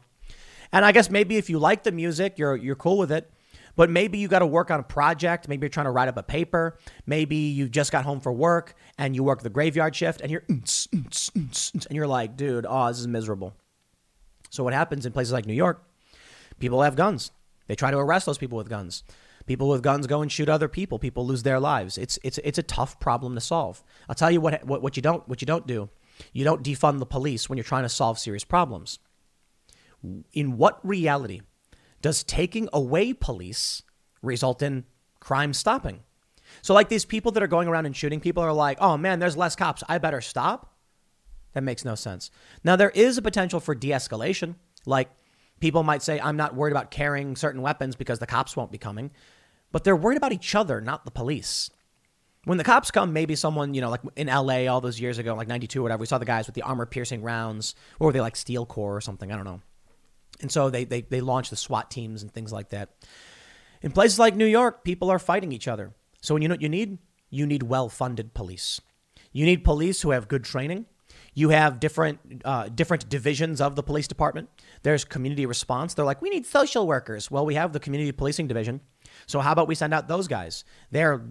[0.71, 3.31] And I guess maybe if you like the music, you're you're cool with it.
[3.75, 5.47] But maybe you got to work on a project.
[5.47, 6.79] Maybe you're trying to write up a paper.
[7.05, 10.43] Maybe you just got home for work and you work the graveyard shift and you're
[10.49, 13.53] and you're like, dude, oh, this is miserable.
[14.49, 15.83] So what happens in places like New York?
[16.59, 17.31] People have guns.
[17.67, 19.03] They try to arrest those people with guns.
[19.47, 20.99] People with guns go and shoot other people.
[20.99, 21.97] People lose their lives.
[21.97, 23.83] It's it's it's a tough problem to solve.
[24.07, 25.89] I'll tell you what what, what you don't what you don't do.
[26.33, 28.99] You don't defund the police when you're trying to solve serious problems
[30.33, 31.41] in what reality
[32.01, 33.83] does taking away police
[34.21, 34.85] result in
[35.19, 36.01] crime stopping?
[36.61, 39.19] So, like these people that are going around and shooting people are like, oh man,
[39.19, 39.83] there's less cops.
[39.89, 40.73] I better stop.
[41.53, 42.29] That makes no sense.
[42.63, 44.55] Now, there is a potential for de escalation.
[44.85, 45.09] Like
[45.59, 48.77] people might say, I'm not worried about carrying certain weapons because the cops won't be
[48.77, 49.11] coming,
[49.71, 51.69] but they're worried about each other, not the police.
[52.45, 55.35] When the cops come, maybe someone, you know, like in LA all those years ago,
[55.35, 58.13] like 92 or whatever, we saw the guys with the armor piercing rounds, or were
[58.13, 59.31] they like steel core or something?
[59.31, 59.61] I don't know.
[60.41, 62.89] And so they, they, they launch the SWAT teams and things like that.
[63.81, 65.93] In places like New York, people are fighting each other.
[66.21, 66.99] So when you know what you need?
[67.29, 68.79] You need well funded police.
[69.31, 70.85] You need police who have good training.
[71.33, 74.49] You have different uh, different divisions of the police department.
[74.81, 75.93] There's community response.
[75.93, 77.29] They're like, we need social workers.
[77.29, 78.81] Well, we have the community policing division.
[79.25, 80.63] So how about we send out those guys?
[80.91, 81.23] They're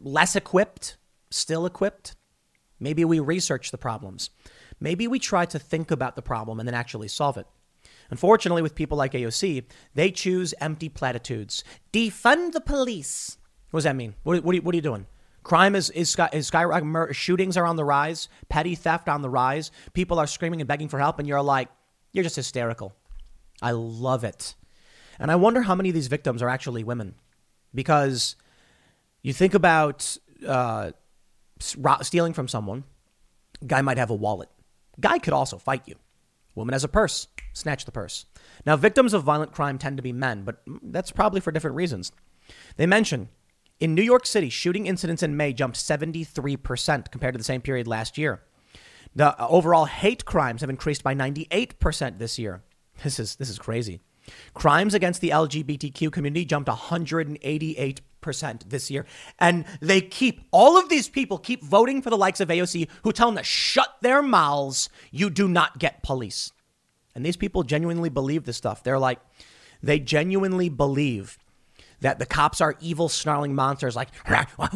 [0.00, 0.96] less equipped,
[1.30, 2.14] still equipped.
[2.80, 4.30] Maybe we research the problems.
[4.80, 7.46] Maybe we try to think about the problem and then actually solve it.
[8.10, 9.64] Unfortunately, with people like AOC,
[9.94, 11.64] they choose empty platitudes.
[11.92, 13.36] Defund the police.
[13.70, 14.14] What does that mean?
[14.22, 15.06] What, what, are, you, what are you doing?
[15.42, 17.10] Crime is, is, sky, is skyrocketing.
[17.10, 18.28] Uh, shootings are on the rise.
[18.48, 19.70] Petty theft on the rise.
[19.92, 21.68] People are screaming and begging for help, and you're like,
[22.12, 22.94] you're just hysterical.
[23.60, 24.54] I love it.
[25.18, 27.14] And I wonder how many of these victims are actually women.
[27.74, 28.36] Because
[29.22, 30.16] you think about
[30.46, 30.92] uh,
[31.58, 32.84] stealing from someone,
[33.66, 34.48] guy might have a wallet.
[35.00, 35.96] Guy could also fight you.
[36.54, 38.24] Woman has a purse snatch the purse.
[38.64, 42.12] Now, victims of violent crime tend to be men, but that's probably for different reasons.
[42.76, 43.28] They mention
[43.80, 47.86] in New York City, shooting incidents in May jumped 73% compared to the same period
[47.86, 48.42] last year.
[49.14, 52.62] The overall hate crimes have increased by 98% this year.
[53.02, 54.00] This is this is crazy.
[54.54, 58.00] Crimes against the LGBTQ community jumped 188%
[58.68, 59.06] this year.
[59.38, 63.12] And they keep, all of these people keep voting for the likes of AOC who
[63.12, 64.88] tell them to shut their mouths.
[65.10, 66.52] You do not get police.
[67.14, 68.82] And these people genuinely believe this stuff.
[68.82, 69.18] They're like,
[69.82, 71.38] they genuinely believe
[72.00, 74.10] that the cops are evil, snarling monsters like,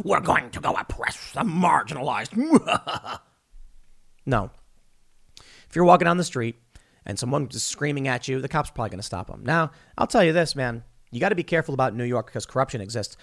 [0.05, 2.36] we're going to go oppress the marginalized.
[4.26, 4.50] no.
[5.38, 6.57] If you're walking down the street
[7.07, 9.42] and someone's screaming at you, the cop's probably going to stop them.
[9.44, 10.84] Now, I'll tell you this, man.
[11.11, 13.16] You got to be careful about New York because corruption exists.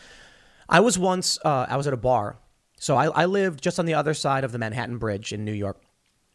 [0.67, 2.37] I was once, uh, I was at a bar.
[2.79, 5.53] So I, I lived just on the other side of the Manhattan Bridge in New
[5.53, 5.81] York.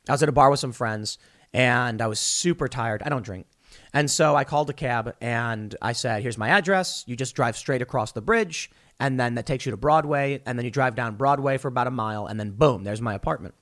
[0.08, 1.18] I was at a bar with some friends
[1.52, 3.02] and I was super tired.
[3.02, 3.46] I don't drink.
[3.92, 7.04] And so I called a cab and I said, Here's my address.
[7.06, 8.70] You just drive straight across the bridge,
[9.00, 10.42] and then that takes you to Broadway.
[10.46, 13.14] And then you drive down Broadway for about a mile, and then boom, there's my
[13.14, 13.54] apartment.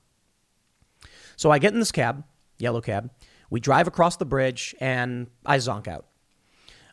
[1.35, 2.23] So I get in this cab,
[2.59, 3.11] yellow cab.
[3.53, 6.07] We drive across the bridge, and I zonk out.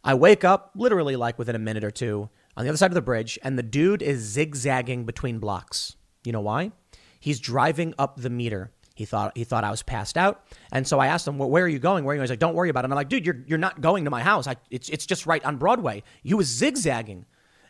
[0.05, 2.95] I wake up literally like within a minute or two on the other side of
[2.95, 5.97] the bridge, and the dude is zigzagging between blocks.
[6.23, 6.73] You know why?
[7.19, 10.99] He's driving up the meter he thought he thought I was passed out, and so
[10.99, 12.05] I asked him, well, "Where are you going?
[12.05, 13.57] Where are you?" He's like, "Don't worry about it." And I'm like, "Dude, you're you're
[13.57, 14.47] not going to my house.
[14.47, 17.25] I, it's it's just right on Broadway." He was zigzagging,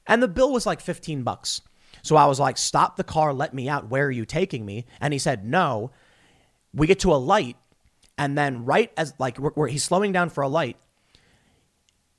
[0.09, 1.61] and the bill was like 15 bucks.
[2.03, 3.89] So I was like, "Stop the car, let me out.
[3.89, 5.93] Where are you taking me?" And he said, "No."
[6.75, 7.57] We get to a light,
[8.21, 10.77] and then right as like where he's slowing down for a light,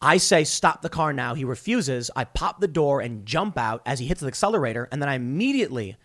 [0.01, 1.35] I say, stop the car now.
[1.35, 2.09] He refuses.
[2.15, 4.89] I pop the door and jump out as he hits the accelerator.
[4.91, 5.95] And then I immediately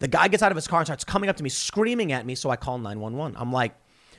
[0.00, 2.26] the guy gets out of his car and starts coming up to me, screaming at
[2.26, 2.34] me.
[2.34, 3.36] So I call 911.
[3.40, 3.74] I'm like,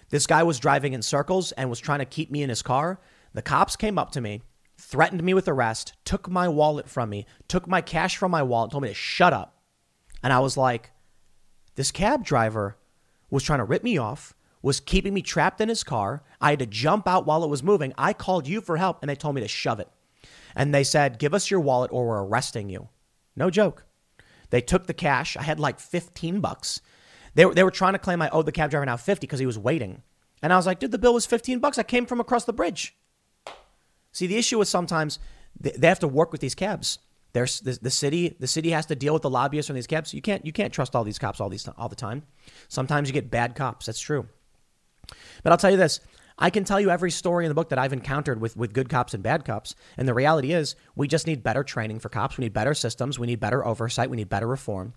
[0.10, 3.00] this guy was driving in circles and was trying to keep me in his car.
[3.36, 4.42] The cops came up to me,
[4.80, 8.72] threatened me with arrest, took my wallet from me, took my cash from my wallet,
[8.72, 9.62] told me to shut up.
[10.24, 10.90] And I was like,
[11.76, 12.78] this cab driver
[13.30, 16.24] was trying to rip me off, was keeping me trapped in his car.
[16.42, 17.94] I had to jump out while it was moving.
[17.98, 19.90] I called you for help and they told me to shove it.
[20.56, 22.90] And they said, Give us your wallet or we're arresting you.
[23.36, 23.86] No joke.
[24.50, 25.38] They took the cash.
[25.38, 26.82] I had like 15 bucks.
[27.36, 29.40] They were, they were trying to claim I owed the cab driver now 50 because
[29.40, 30.02] he was waiting.
[30.42, 31.78] And I was like, dude, the bill was 15 bucks.
[31.78, 32.96] I came from across the bridge.
[34.12, 35.20] See, the issue is sometimes
[35.60, 37.00] they have to work with these cabs.
[37.34, 38.36] There's the, the city.
[38.40, 40.14] The city has to deal with the lobbyists on these cabs.
[40.14, 42.24] You can't you can't trust all these cops all these all the time.
[42.70, 43.86] Sometimes you get bad cops.
[43.86, 44.28] That's true.
[45.44, 46.00] But I'll tell you this:
[46.38, 48.90] I can tell you every story in the book that I've encountered with with good
[48.90, 49.76] cops and bad cops.
[49.98, 52.38] And the reality is, we just need better training for cops.
[52.38, 53.20] We need better systems.
[53.20, 54.10] We need better oversight.
[54.10, 54.94] We need better reform.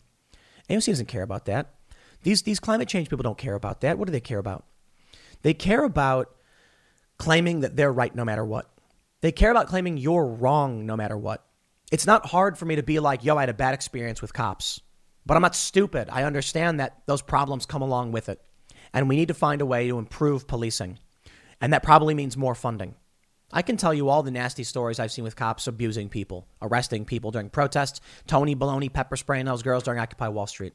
[0.71, 1.75] AOC doesn't care about that.
[2.23, 3.99] These these climate change people don't care about that.
[3.99, 4.65] What do they care about?
[5.43, 6.35] They care about
[7.19, 8.71] claiming that they're right no matter what.
[9.21, 11.45] They care about claiming you're wrong no matter what.
[11.91, 14.33] It's not hard for me to be like, yo, I had a bad experience with
[14.33, 14.81] cops,
[15.27, 16.09] but I'm not stupid.
[16.11, 18.41] I understand that those problems come along with it.
[18.93, 20.99] And we need to find a way to improve policing.
[21.61, 22.95] And that probably means more funding.
[23.53, 27.05] I can tell you all the nasty stories I've seen with cops abusing people, arresting
[27.05, 30.73] people during protests, Tony Baloney pepper spraying those girls during Occupy Wall Street.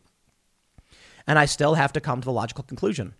[1.25, 3.15] And I still have to come to the logical conclusion.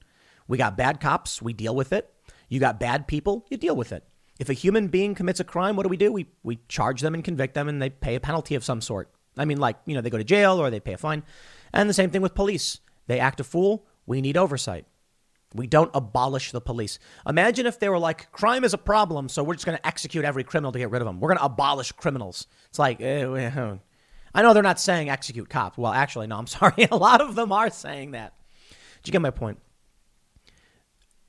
[0.48, 2.14] We got bad cops, we deal with it.
[2.50, 4.04] You got bad people, you deal with it.
[4.40, 6.12] If a human being commits a crime, what do we do?
[6.12, 9.10] We, we charge them and convict them and they pay a penalty of some sort.
[9.36, 11.24] I mean, like, you know, they go to jail or they pay a fine.
[11.74, 12.80] And the same thing with police.
[13.08, 14.86] They act a fool, we need oversight.
[15.54, 16.98] We don't abolish the police.
[17.28, 20.26] Imagine if they were like, crime is a problem, so we're just going to execute
[20.26, 21.20] every criminal to get rid of them.
[21.20, 22.48] We're going to abolish criminals.
[22.70, 23.26] It's like, eh,
[24.34, 25.78] I know they're not saying execute cops.
[25.78, 26.88] Well, actually, no, I'm sorry.
[26.90, 28.34] A lot of them are saying that.
[29.04, 29.60] Did you get my point?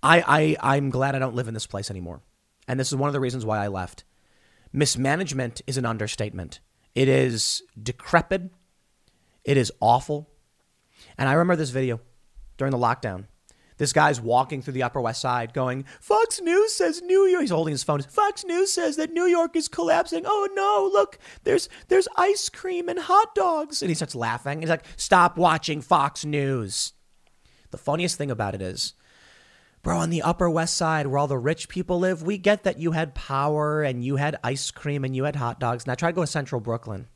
[0.02, 2.22] I, I, I'm glad I don't live in this place anymore.
[2.66, 4.04] And this is one of the reasons why I left.
[4.72, 6.60] Mismanagement is an understatement.
[6.94, 8.50] It is decrepit.
[9.44, 10.28] It is awful.
[11.16, 12.00] And I remember this video
[12.58, 13.24] during the lockdown.
[13.78, 17.42] This guy's walking through the Upper West Side going, Fox News says New York.
[17.42, 18.02] He's holding his phone.
[18.02, 20.24] Fox News says that New York is collapsing.
[20.26, 23.80] Oh no, look, there's there's ice cream and hot dogs.
[23.80, 24.60] And he starts laughing.
[24.60, 26.92] He's like, Stop watching Fox News.
[27.70, 28.94] The funniest thing about it is,
[29.82, 32.80] bro, on the Upper West Side where all the rich people live, we get that
[32.80, 35.84] you had power and you had ice cream and you had hot dogs.
[35.84, 37.06] And I tried to go to Central Brooklyn.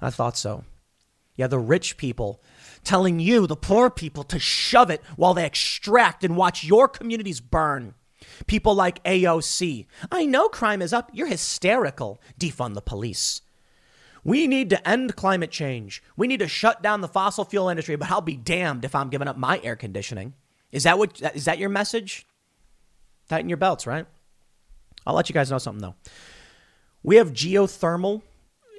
[0.00, 0.64] I thought so.
[1.34, 2.40] Yeah, the rich people
[2.84, 7.40] telling you, the poor people, to shove it while they extract and watch your communities
[7.40, 7.94] burn.
[8.46, 9.86] People like AOC.
[10.10, 11.10] I know crime is up.
[11.12, 12.20] You're hysterical.
[12.38, 13.42] Defund the police.
[14.24, 16.02] We need to end climate change.
[16.16, 19.10] We need to shut down the fossil fuel industry, but I'll be damned if I'm
[19.10, 20.32] giving up my air conditioning.
[20.72, 22.26] Is that what is that your message?
[23.28, 24.06] Tighten your belts, right?
[25.06, 25.94] I'll let you guys know something though.
[27.02, 28.22] We have geothermal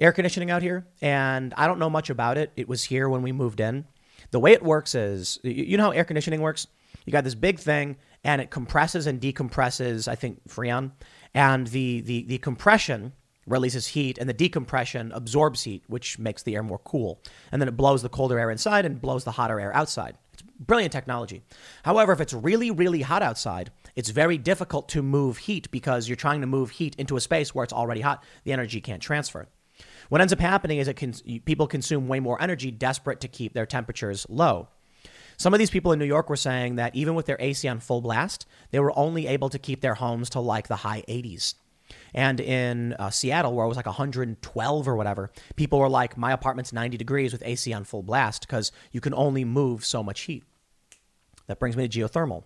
[0.00, 2.50] air conditioning out here, and I don't know much about it.
[2.56, 3.86] It was here when we moved in.
[4.30, 6.66] The way it works is, you know how air conditioning works?
[7.04, 10.92] You got this big thing, and it compresses and decompresses, I think, Freon.
[11.34, 13.12] And the, the, the compression
[13.46, 17.22] releases heat, and the decompression absorbs heat, which makes the air more cool.
[17.52, 20.18] And then it blows the colder air inside and blows the hotter air outside.
[20.32, 21.42] It's brilliant technology.
[21.84, 26.16] However, if it's really, really hot outside, it's very difficult to move heat because you're
[26.16, 28.24] trying to move heat into a space where it's already hot.
[28.42, 29.46] The energy can't transfer.
[30.08, 30.96] What ends up happening is that
[31.44, 34.68] people consume way more energy, desperate to keep their temperatures low.
[35.38, 37.80] Some of these people in New York were saying that even with their AC on
[37.80, 41.54] full blast, they were only able to keep their homes to like the high 80s.
[42.14, 46.32] And in uh, Seattle, where it was like 112 or whatever, people were like, my
[46.32, 50.22] apartment's 90 degrees with AC on full blast because you can only move so much
[50.22, 50.44] heat.
[51.46, 52.44] That brings me to geothermal.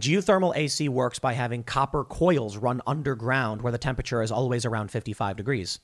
[0.00, 4.90] Geothermal AC works by having copper coils run underground where the temperature is always around
[4.90, 5.78] 55 degrees.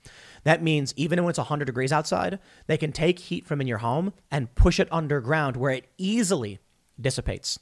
[0.44, 3.78] That means even when it's 100 degrees outside, they can take heat from in your
[3.78, 6.58] home and push it underground where it easily
[7.00, 7.58] dissipates.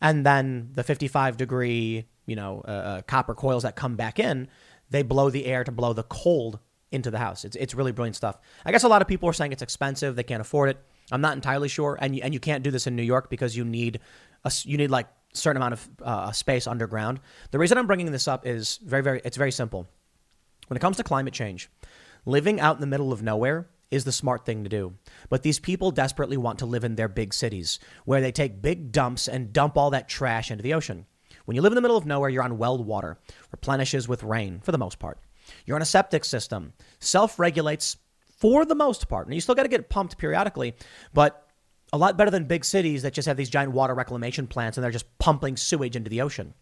[0.00, 4.48] And then the 55 degree, you know, uh, uh, copper coils that come back in,
[4.90, 6.58] they blow the air to blow the cold
[6.90, 7.44] into the house.
[7.44, 8.38] It's, it's really brilliant stuff.
[8.64, 10.78] I guess a lot of people are saying it's expensive, they can't afford it.
[11.10, 13.64] I'm not entirely sure, and and you can't do this in New York because you
[13.64, 13.98] need
[14.44, 17.20] a, you need like certain amount of uh, space underground.
[17.50, 19.88] The reason I'm bringing this up is very, very, it's very simple.
[20.68, 21.70] When it comes to climate change,
[22.24, 24.94] living out in the middle of nowhere is the smart thing to do.
[25.28, 28.90] But these people desperately want to live in their big cities where they take big
[28.90, 31.06] dumps and dump all that trash into the ocean.
[31.44, 33.18] When you live in the middle of nowhere, you're on welled water,
[33.50, 35.18] replenishes with rain for the most part.
[35.66, 37.96] You're on a septic system, self regulates
[38.38, 39.26] for the most part.
[39.26, 40.74] And you still got to get pumped periodically,
[41.12, 41.48] but
[41.92, 44.84] a lot better than big cities that just have these giant water reclamation plants and
[44.84, 46.54] they're just pumping sewage into the ocean.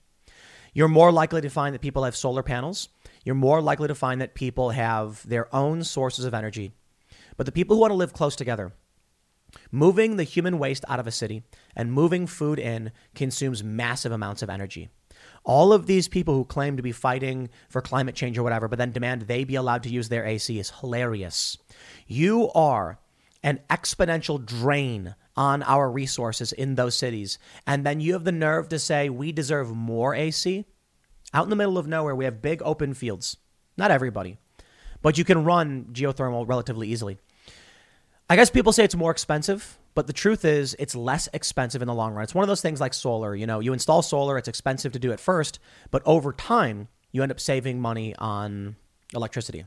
[0.72, 2.89] You're more likely to find that people have solar panels.
[3.24, 6.72] You're more likely to find that people have their own sources of energy.
[7.37, 8.72] But the people who want to live close together,
[9.70, 11.43] Moving the human waste out of a city
[11.74, 14.91] and moving food in consumes massive amounts of energy.
[15.45, 18.78] All of these people who claim to be fighting for climate change or whatever, but
[18.78, 21.59] then demand they be allowed to use their AC is hilarious.
[22.07, 22.99] You are
[23.43, 27.38] an exponential drain on our resources in those cities.
[27.66, 30.66] And then you have the nerve to say we deserve more AC?
[31.32, 33.36] Out in the middle of nowhere, we have big open fields.
[33.76, 34.38] Not everybody,
[35.01, 37.18] but you can run geothermal relatively easily.
[38.28, 41.88] I guess people say it's more expensive, but the truth is it's less expensive in
[41.88, 42.22] the long run.
[42.22, 43.34] It's one of those things like solar.
[43.34, 45.59] You know, you install solar, it's expensive to do it first,
[45.91, 48.76] but over time, you end up saving money on
[49.14, 49.64] electricity.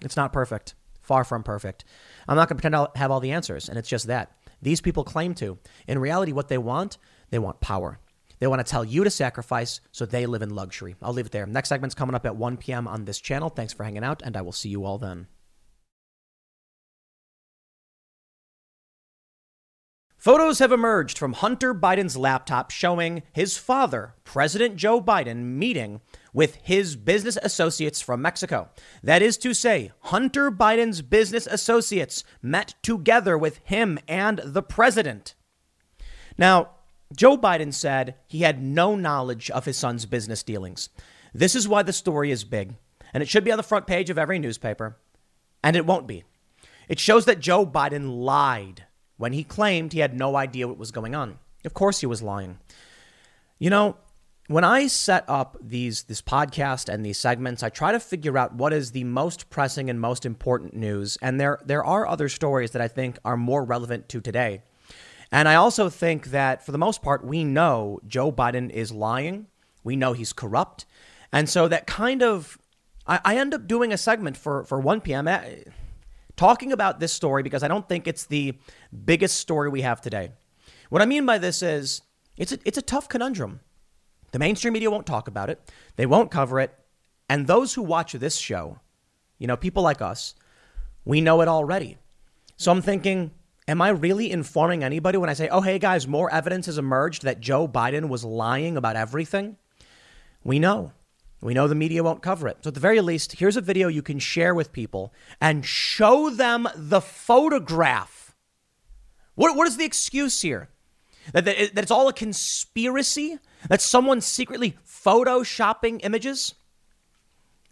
[0.00, 1.84] It's not perfect, far from perfect.
[2.28, 4.36] I'm not going to pretend I have all the answers, and it's just that.
[4.60, 5.58] These people claim to.
[5.86, 6.98] In reality, what they want,
[7.30, 7.98] they want power.
[8.38, 10.96] They want to tell you to sacrifice so they live in luxury.
[11.00, 11.46] I'll leave it there.
[11.46, 12.88] Next segment's coming up at 1 p.m.
[12.88, 13.48] on this channel.
[13.48, 15.28] Thanks for hanging out, and I will see you all then.
[20.22, 26.00] Photos have emerged from Hunter Biden's laptop showing his father, President Joe Biden, meeting
[26.32, 28.68] with his business associates from Mexico.
[29.02, 35.34] That is to say, Hunter Biden's business associates met together with him and the president.
[36.38, 36.70] Now,
[37.12, 40.88] Joe Biden said he had no knowledge of his son's business dealings.
[41.34, 42.76] This is why the story is big,
[43.12, 44.98] and it should be on the front page of every newspaper,
[45.64, 46.22] and it won't be.
[46.88, 48.84] It shows that Joe Biden lied
[49.22, 51.38] when he claimed he had no idea what was going on.
[51.64, 52.58] Of course, he was lying.
[53.60, 53.96] You know,
[54.48, 58.52] when I set up these this podcast and these segments, I try to figure out
[58.52, 61.18] what is the most pressing and most important news.
[61.22, 64.62] And there there are other stories that I think are more relevant to today.
[65.30, 69.46] And I also think that for the most part, we know Joe Biden is lying.
[69.84, 70.84] We know he's corrupt.
[71.30, 72.58] And so that kind of
[73.06, 75.62] I, I end up doing a segment for for 1 p.m eh,
[76.36, 78.58] talking about this story because I don't think it's the
[79.04, 80.32] biggest story we have today.
[80.88, 82.02] What I mean by this is
[82.36, 83.60] it's a, it's a tough conundrum.
[84.32, 85.60] The mainstream media won't talk about it,
[85.96, 86.74] they won't cover it.
[87.28, 88.78] And those who watch this show,
[89.38, 90.34] you know, people like us,
[91.04, 91.98] we know it already.
[92.56, 93.30] So I'm thinking,
[93.66, 97.22] am I really informing anybody when I say, oh, hey guys, more evidence has emerged
[97.22, 99.56] that Joe Biden was lying about everything?
[100.44, 100.92] We know.
[101.42, 102.58] We know the media won't cover it.
[102.62, 106.30] So, at the very least, here's a video you can share with people and show
[106.30, 108.34] them the photograph.
[109.34, 110.68] What, what is the excuse here?
[111.32, 113.38] That, that, that it's all a conspiracy?
[113.68, 116.54] That someone's secretly photoshopping images?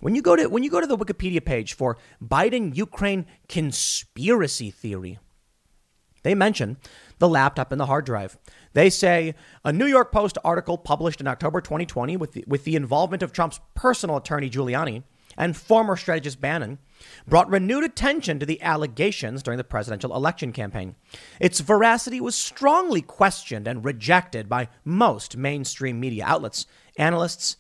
[0.00, 4.70] When you go to when you go to the Wikipedia page for Biden Ukraine conspiracy
[4.70, 5.18] theory,
[6.22, 6.78] they mention
[7.18, 8.36] the laptop and the hard drive.
[8.72, 12.76] They say a New York Post article published in October 2020 with the, with the
[12.76, 15.02] involvement of Trump's personal attorney Giuliani
[15.36, 16.78] and former strategist Bannon
[17.26, 20.96] brought renewed attention to the allegations during the presidential election campaign.
[21.40, 26.66] Its veracity was strongly questioned and rejected by most mainstream media outlets,
[26.96, 27.56] analysts,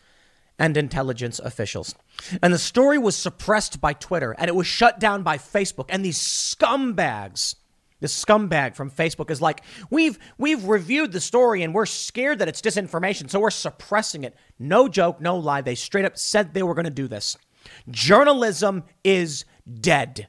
[0.58, 1.94] and intelligence officials.
[2.42, 5.86] And the story was suppressed by Twitter and it was shut down by Facebook.
[5.88, 7.54] And these scumbags
[8.00, 12.48] this scumbag from Facebook is like, we've we've reviewed the story and we're scared that
[12.48, 14.34] it's disinformation, so we're suppressing it.
[14.58, 15.60] No joke, no lie.
[15.60, 17.36] They straight up said they were going to do this.
[17.90, 19.44] Journalism is
[19.80, 20.28] dead.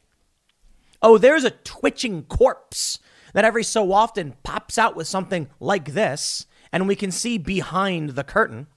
[1.01, 2.99] Oh, there's a twitching corpse
[3.33, 8.11] that every so often pops out with something like this, and we can see behind
[8.11, 8.67] the curtain.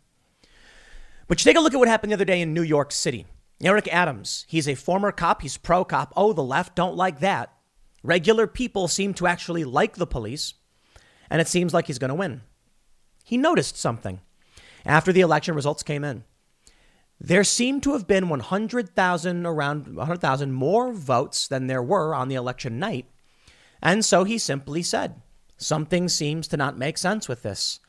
[1.26, 3.26] But you take a look at what happened the other day in New York City.
[3.62, 6.12] Eric Adams, he's a former cop, he's pro cop.
[6.16, 7.53] Oh, the left don't like that.
[8.04, 10.52] Regular people seem to actually like the police,
[11.30, 12.42] and it seems like he's going to win.
[13.24, 14.20] He noticed something
[14.84, 16.24] after the election results came in.
[17.18, 22.34] There seemed to have been 100,000, around 100,000 more votes than there were on the
[22.34, 23.06] election night.
[23.80, 25.22] And so he simply said,
[25.56, 27.80] Something seems to not make sense with this.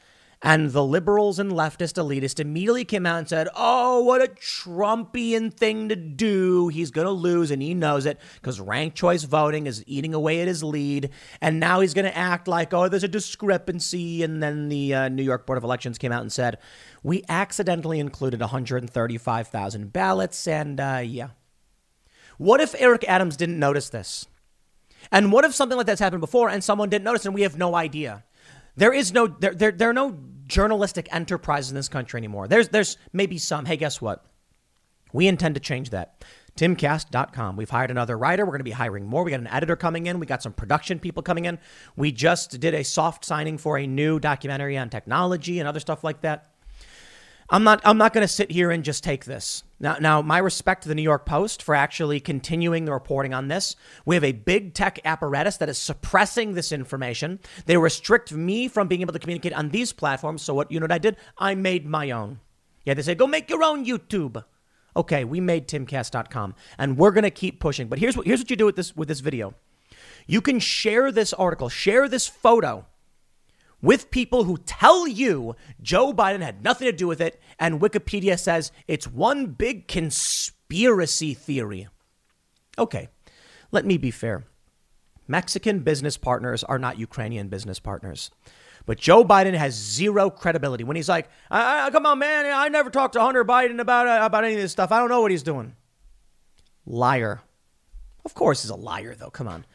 [0.41, 5.53] And the liberals and leftist elitists immediately came out and said, Oh, what a Trumpian
[5.53, 6.67] thing to do.
[6.67, 10.41] He's going to lose, and he knows it because ranked choice voting is eating away
[10.41, 11.09] at his lead.
[11.41, 14.23] And now he's going to act like, Oh, there's a discrepancy.
[14.23, 16.57] And then the uh, New York Board of Elections came out and said,
[17.01, 20.47] We accidentally included 135,000 ballots.
[20.47, 21.29] And uh, yeah.
[22.37, 24.27] What if Eric Adams didn't notice this?
[25.11, 27.57] And what if something like that's happened before and someone didn't notice and we have
[27.57, 28.23] no idea?
[28.75, 30.17] There is no there, there there are no
[30.47, 32.47] journalistic enterprises in this country anymore.
[32.47, 33.65] There's there's maybe some.
[33.65, 34.25] Hey, guess what?
[35.13, 36.25] We intend to change that.
[36.57, 37.57] Timcast.com.
[37.57, 38.45] We've hired another writer.
[38.45, 39.23] We're going to be hiring more.
[39.23, 40.19] We got an editor coming in.
[40.19, 41.59] We got some production people coming in.
[41.97, 46.03] We just did a soft signing for a new documentary on technology and other stuff
[46.03, 46.53] like that.
[47.49, 49.63] I'm not I'm not going to sit here and just take this.
[49.85, 53.49] Now, now, my respect to the New York Post for actually continuing the reporting on
[53.49, 53.75] this.
[54.03, 57.39] We have a big tech apparatus that is suppressing this information.
[57.67, 60.41] They restrict me from being able to communicate on these platforms.
[60.41, 61.17] So, what you know what I did?
[61.37, 62.39] I made my own.
[62.83, 64.43] Yeah, they say go make your own YouTube.
[64.97, 67.87] Okay, we made timcast.com, and we're gonna keep pushing.
[67.87, 69.53] But here's what here's what you do with this with this video.
[70.25, 72.87] You can share this article, share this photo
[73.85, 78.37] with people who tell you Joe Biden had nothing to do with it, and Wikipedia
[78.37, 81.87] says it's one big conspiracy theory.
[82.77, 83.09] Okay,
[83.71, 84.45] let me be fair.
[85.27, 88.31] Mexican business partners are not Ukrainian business partners.
[88.85, 92.45] But Joe Biden has zero credibility when he's like, I, I, "Come on, man!
[92.45, 94.91] I never talked to Hunter Biden about uh, about any of this stuff.
[94.91, 95.75] I don't know what he's doing."
[96.85, 97.41] Liar.
[98.23, 99.31] Of course, he's a liar, though.
[99.31, 99.65] Come on,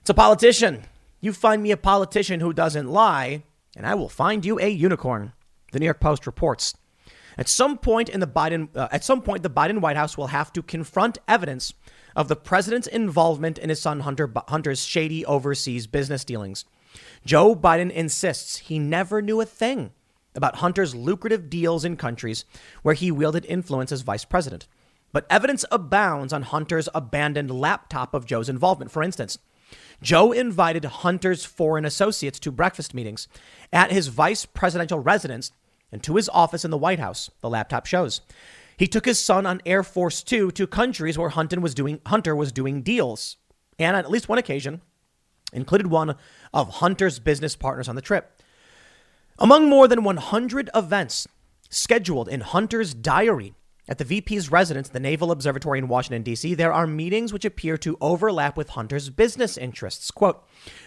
[0.00, 0.84] it's a politician.
[1.24, 3.44] You find me a politician who doesn't lie,
[3.74, 5.32] and I will find you a unicorn.
[5.72, 6.76] The New York Post reports.
[7.38, 10.26] At some point in the Biden, uh, at some point, the Biden White House will
[10.26, 11.72] have to confront evidence
[12.14, 16.66] of the president's involvement in his son Hunter Hunter's shady overseas business dealings.
[17.24, 19.92] Joe Biden insists he never knew a thing
[20.34, 22.44] about Hunter's lucrative deals in countries
[22.82, 24.66] where he wielded influence as vice president.
[25.10, 28.90] But evidence abounds on Hunter's abandoned laptop of Joe's involvement.
[28.90, 29.38] For instance,
[30.04, 33.26] Joe invited Hunter's foreign associates to breakfast meetings
[33.72, 35.50] at his vice presidential residence
[35.90, 38.20] and to his office in the White House, the laptop shows.
[38.76, 42.36] He took his son on Air Force Two to countries where Hunter was doing, Hunter
[42.36, 43.38] was doing deals.
[43.78, 44.82] And on at least one occasion,
[45.54, 46.16] included one
[46.52, 48.42] of Hunter's business partners on the trip.
[49.38, 51.26] Among more than 100 events
[51.70, 53.54] scheduled in Hunter's diary
[53.86, 57.76] at the VP's residence, the Naval Observatory in Washington, D.C., there are meetings which appear
[57.78, 60.10] to overlap with Hunter's business interests.
[60.10, 60.42] Quote,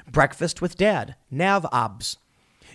[0.09, 2.17] breakfast with dad, Nav Obs.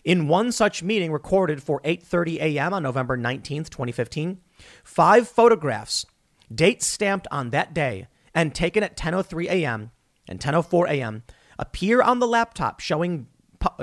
[0.05, 2.73] In one such meeting recorded for 8:30 a.m.
[2.75, 4.41] on November 19, 2015,
[4.83, 6.07] five photographs,
[6.53, 9.91] dates stamped on that day and taken at 10:03 a.m.
[10.27, 11.23] and 10:04 a.m.
[11.59, 13.27] appear on the laptop showing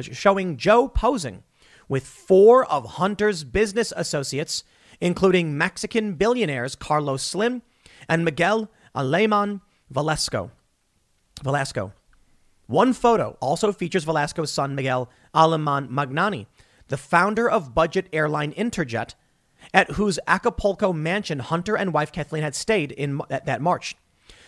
[0.01, 1.43] showing Joe posing
[1.87, 4.63] with four of Hunter's business associates
[5.01, 7.61] including Mexican billionaires Carlos Slim
[8.07, 10.51] and Miguel Alemán Velasco.
[11.43, 11.93] Velasco.
[12.67, 16.45] One photo also features Velasco's son, Miguel Alemán Magnani,
[16.87, 19.15] the founder of budget airline Interjet,
[19.73, 23.95] at whose Acapulco mansion Hunter and wife Kathleen had stayed in that March.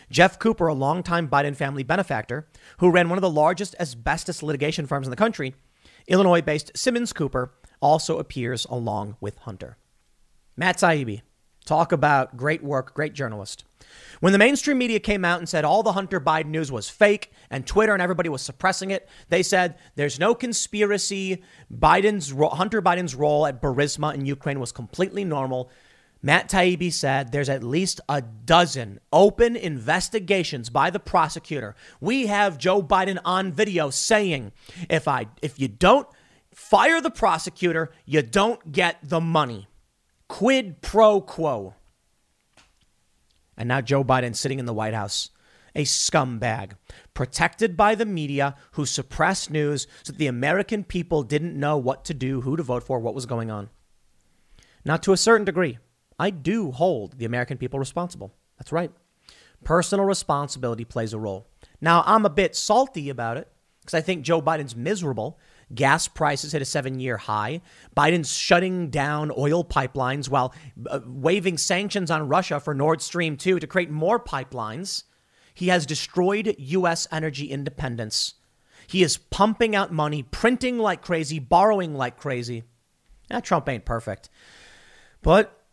[0.10, 2.48] Jeff Cooper, a longtime Biden family benefactor
[2.80, 5.56] who ran one of the largest asbestos litigation firms in the country,
[6.08, 9.78] Illinois based Simmons Cooper, also appears along with Hunter.
[10.62, 11.24] Matt Taibbi,
[11.66, 13.64] talk about great work, great journalist.
[14.20, 17.32] When the mainstream media came out and said all the Hunter Biden news was fake
[17.50, 21.42] and Twitter and everybody was suppressing it, they said there's no conspiracy.
[21.76, 25.72] Biden's Hunter Biden's role at Burisma in Ukraine was completely normal.
[26.22, 31.76] Matt Taibbi said there's at least a dozen open investigations by the prosecutor.
[32.00, 34.52] We have Joe Biden on video saying
[34.92, 36.08] if I if you don't
[36.54, 39.68] fire the prosecutor, you don't get the money.
[40.32, 41.76] Quid pro quo.
[43.58, 45.30] And now Joe Biden sitting in the White House,
[45.76, 46.78] a scumbag,
[47.14, 52.06] protected by the media who suppressed news so that the American people didn't know what
[52.06, 53.72] to do, who to vote for, what was going on.
[54.86, 55.80] Now, to a certain degree,
[56.18, 58.34] I do hold the American people responsible.
[58.58, 58.94] That's right.
[59.66, 61.46] Personal responsibility plays a role.
[61.82, 63.52] Now, I'm a bit salty about it
[63.82, 65.38] because I think Joe Biden's miserable
[65.74, 67.62] Gas prices hit a seven year high.
[67.96, 70.54] Biden's shutting down oil pipelines while
[70.90, 75.04] uh, waiving sanctions on Russia for Nord Stream 2 to create more pipelines.
[75.54, 77.08] He has destroyed U.S.
[77.12, 78.36] energy independence.
[78.88, 82.64] He is pumping out money, printing like crazy, borrowing like crazy.
[83.30, 84.30] Eh, Trump ain't perfect.
[85.22, 85.64] But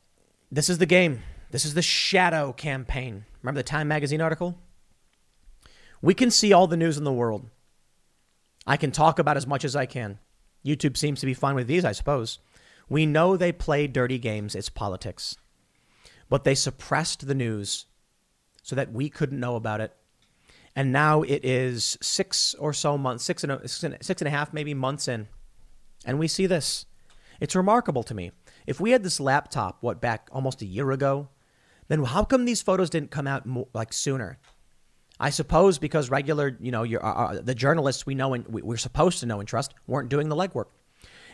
[0.53, 1.23] this is the game.
[1.51, 3.25] This is the shadow campaign.
[3.43, 4.59] Remember the Time Magazine article?
[6.01, 7.49] We can see all the news in the world.
[8.69, 10.19] I can talk about as much as I can.
[10.65, 12.39] YouTube seems to be fine with these, I suppose.
[12.86, 15.36] We know they play dirty games, it's politics.
[16.28, 17.86] But they suppressed the news
[18.62, 19.97] so that we couldn't know about it.
[20.77, 24.53] And now it is six or so months, six and, a, six and a half,
[24.53, 25.28] maybe months in.
[26.05, 26.85] And we see this.
[27.40, 28.32] It's remarkable to me.
[28.66, 31.31] If we had this laptop, what, back almost a year ago,
[31.89, 34.39] then how come these photos didn't come out more, like sooner?
[35.20, 38.77] I suppose because regular, you know, uh, uh, the journalists we know and we, we're
[38.77, 40.66] supposed to know and trust weren't doing the legwork.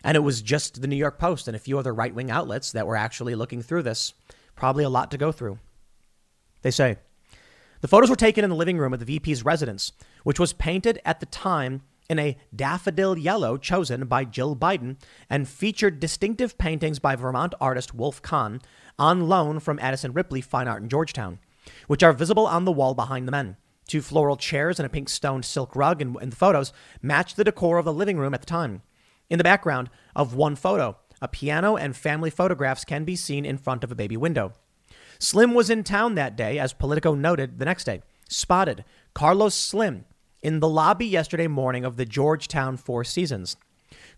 [0.03, 2.73] And it was just the New York Post and a few other right wing outlets
[2.73, 4.15] that were actually looking through this.
[4.55, 5.59] Probably a lot to go through.
[6.63, 6.97] They say
[7.81, 9.93] the photos were taken in the living room of the VP's residence,
[10.23, 14.97] which was painted at the time in a daffodil yellow chosen by Jill Biden
[15.29, 18.61] and featured distinctive paintings by Vermont artist Wolf Kahn
[18.99, 21.39] on loan from Addison Ripley Fine Art in Georgetown,
[21.87, 23.57] which are visible on the wall behind the men.
[23.87, 27.45] Two floral chairs and a pink stone silk rug in, in the photos match the
[27.45, 28.83] decor of the living room at the time.
[29.29, 33.59] In the background of one photo, a piano and family photographs can be seen in
[33.59, 34.53] front of a baby window.
[35.19, 38.03] Slim was in town that day, as Politico noted the next day.
[38.29, 38.85] Spotted
[39.15, 40.05] Carlos Slim
[40.43, 43.57] in the lobby yesterday morning of the Georgetown Four Seasons.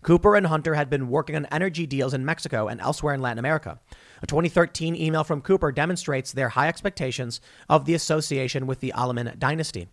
[0.07, 3.39] Cooper and Hunter had been working on energy deals in Mexico and elsewhere in Latin
[3.39, 3.81] America.
[4.21, 9.35] A 2013 email from Cooper demonstrates their high expectations of the association with the Aleman
[9.37, 9.89] dynasty.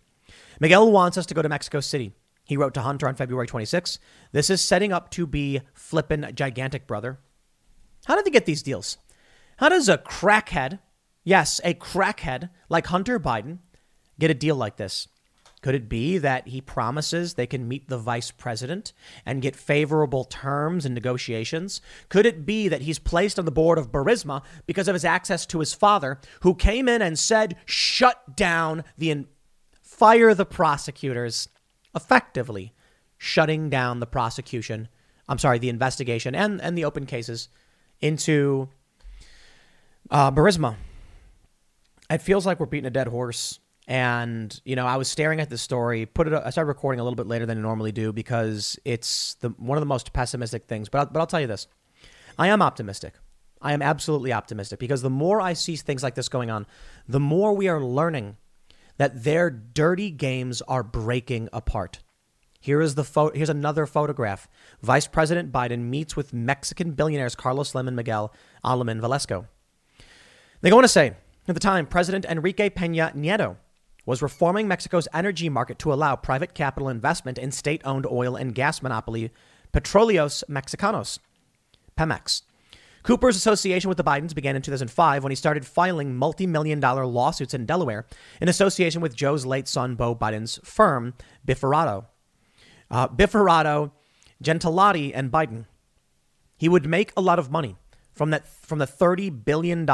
[0.61, 2.13] Miguel wants us to go to Mexico City.
[2.45, 3.99] He wrote to Hunter on February 26.
[4.31, 7.19] This is setting up to be flippin' gigantic, brother.
[8.05, 8.97] How did they get these deals?
[9.57, 10.79] How does a crackhead,
[11.25, 13.57] yes, a crackhead like Hunter Biden,
[14.17, 15.09] get a deal like this?
[15.65, 18.93] Could it be that he promises they can meet the vice president
[19.25, 21.81] and get favorable terms in negotiations?
[22.07, 25.43] Could it be that he's placed on the board of Burisma because of his access
[25.47, 29.27] to his father, who came in and said, shut down the, in-
[29.81, 31.49] fire the prosecutors,
[31.95, 32.71] effectively
[33.17, 34.87] shutting down the prosecution,
[35.27, 37.49] I'm sorry, the investigation and, and the open cases
[38.01, 38.69] into
[40.11, 40.75] uh, Burisma?
[42.07, 43.61] It feels like we're beating a dead horse.
[43.87, 46.05] And you know, I was staring at the story.
[46.05, 46.33] Put it.
[46.33, 49.77] I started recording a little bit later than I normally do because it's the one
[49.77, 50.89] of the most pessimistic things.
[50.89, 51.67] But I'll, but I'll tell you this:
[52.37, 53.13] I am optimistic.
[53.61, 56.65] I am absolutely optimistic because the more I see things like this going on,
[57.07, 58.37] the more we are learning
[58.97, 61.99] that their dirty games are breaking apart.
[62.59, 63.35] Here is the photo.
[63.35, 64.47] Here's another photograph.
[64.81, 68.33] Vice President Biden meets with Mexican billionaires Carlos Slim and Miguel
[68.63, 69.47] Aleman Velasco.
[70.61, 71.13] They go on to say,
[71.47, 73.57] at the time, President Enrique Peña Nieto
[74.05, 78.53] was reforming Mexico's energy market to allow private capital investment in state owned oil and
[78.53, 79.31] gas monopoly
[79.73, 81.19] Petróleos Mexicanos,
[81.97, 82.43] Pemex.
[83.03, 87.05] Cooper's association with the Bidens began in 2005 when he started filing multi million dollar
[87.05, 88.05] lawsuits in Delaware
[88.41, 91.13] in association with Joe's late son, Beau Biden's firm,
[91.45, 92.05] Bifferato.
[92.89, 93.91] Uh, Bifferato,
[94.43, 95.65] Gentilotti, and Biden.
[96.57, 97.75] He would make a lot of money
[98.11, 99.87] from that from the $30 billion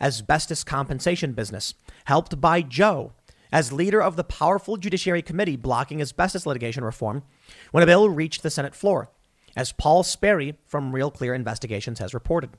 [0.00, 3.12] asbestos compensation business, helped by Joe
[3.52, 7.22] as leader of the powerful Judiciary Committee blocking asbestos litigation reform
[7.70, 9.10] when a bill reached the Senate floor,
[9.56, 12.50] as Paul Sperry from Real Clear Investigations has reported.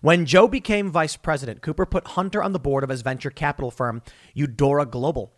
[0.00, 3.70] When Joe became vice president, Cooper put Hunter on the board of his venture capital
[3.70, 4.02] firm,
[4.34, 5.32] Eudora Global,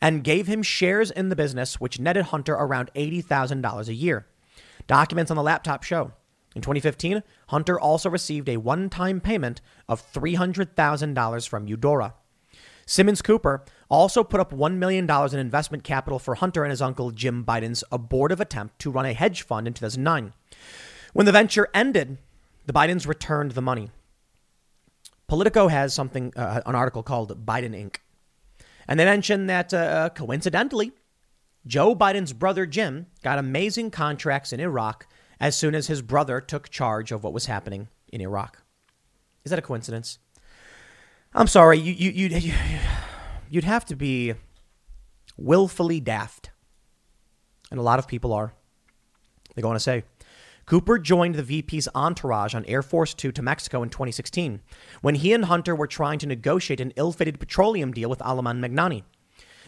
[0.00, 4.26] and gave him shares in the business, which netted Hunter around $80,000 a year.
[4.86, 6.12] Documents on the laptop show.
[6.54, 12.14] In 2015, Hunter also received a one time payment of $300,000 from Eudora.
[12.86, 17.10] Simmons Cooper also put up $1 million in investment capital for Hunter and his uncle
[17.10, 20.32] Jim Biden's abortive attempt to run a hedge fund in 2009.
[21.12, 22.18] When the venture ended,
[22.66, 23.90] the Bidens returned the money.
[25.26, 27.96] Politico has something, uh, an article called Biden Inc.
[28.88, 30.92] And they mention that uh, coincidentally,
[31.66, 35.06] Joe Biden's brother Jim got amazing contracts in Iraq
[35.38, 38.62] as soon as his brother took charge of what was happening in Iraq.
[39.44, 40.18] Is that a coincidence?
[41.32, 42.52] I'm sorry, you, you, you, you,
[43.50, 44.34] you'd have to be
[45.36, 46.50] willfully daft.
[47.70, 48.54] And a lot of people are.
[49.54, 50.04] They go on to say
[50.66, 54.60] Cooper joined the VP's entourage on Air Force Two to Mexico in 2016
[55.00, 58.60] when he and Hunter were trying to negotiate an ill fated petroleum deal with Alemán
[58.60, 59.02] Magnani.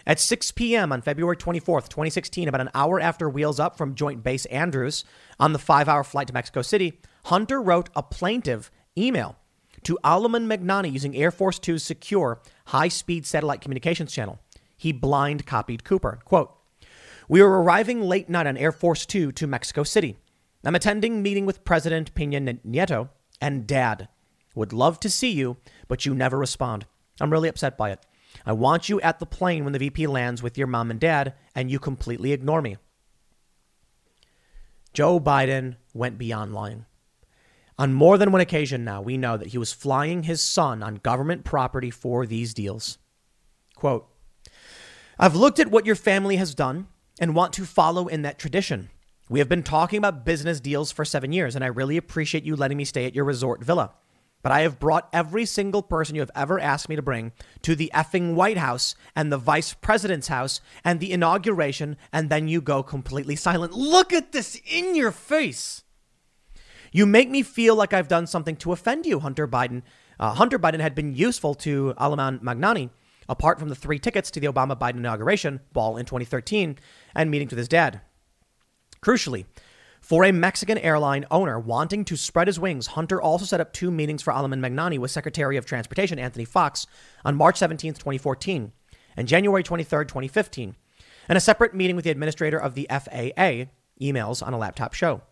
[0.05, 0.93] At 6 p.m.
[0.93, 5.05] on February 24th, 2016, about an hour after Wheels Up from Joint Base Andrews
[5.39, 9.37] on the five hour flight to Mexico City, Hunter wrote a plaintive email
[9.85, 14.39] to Alemán Magnani using Air Force Two's secure high speed satellite communications channel.
[14.77, 16.21] He blind copied Cooper.
[16.25, 16.57] Quote,
[17.29, 20.17] We are arriving late night on Air Force Two to Mexico City.
[20.65, 23.09] I'm attending meeting with President Peña Nieto
[23.41, 24.09] and Dad.
[24.55, 25.57] Would love to see you,
[25.89, 26.87] but you never respond.
[27.21, 28.05] I'm really upset by it.
[28.47, 31.35] I want you at the plane when the VP lands with your mom and dad,
[31.55, 32.77] and you completely ignore me.
[34.93, 36.87] Joe Biden went beyond lying.
[37.79, 40.97] On more than one occasion now, we know that he was flying his son on
[40.97, 42.99] government property for these deals.
[43.75, 44.07] Quote
[45.19, 46.89] I've looked at what your family has done
[47.21, 48.91] and want to follow in that tradition.
[49.29, 52.57] We have been talking about business deals for seven years, and I really appreciate you
[52.57, 53.93] letting me stay at your resort villa.
[54.43, 57.33] But I have brought every single person you have ever asked me to bring
[57.63, 62.49] to the effing White House and the vice president's house and the inauguration, and then
[62.49, 63.73] you go completely silent.
[63.73, 65.85] Look at this in your face.
[66.95, 69.83] You make me feel like I've done something to offend you, Hunter Biden.
[70.21, 72.91] Uh, Hunter Biden had been useful to Aleman Magnani,
[73.31, 76.79] apart from the three tickets to the Obama Biden inauguration ball in 2013
[77.15, 78.03] and meetings with his dad.
[79.01, 79.47] Crucially,
[80.03, 83.91] for a Mexican airline owner wanting to spread his wings, Hunter also set up two
[83.91, 86.87] meetings for Alemán Magnani with Secretary of Transportation Anthony Foxx
[87.25, 88.73] on March 17, 2014
[89.17, 90.77] and January 23, 2015,
[91.29, 93.71] and a separate meeting with the administrator of the FAA,
[94.01, 95.23] emails on a laptop show.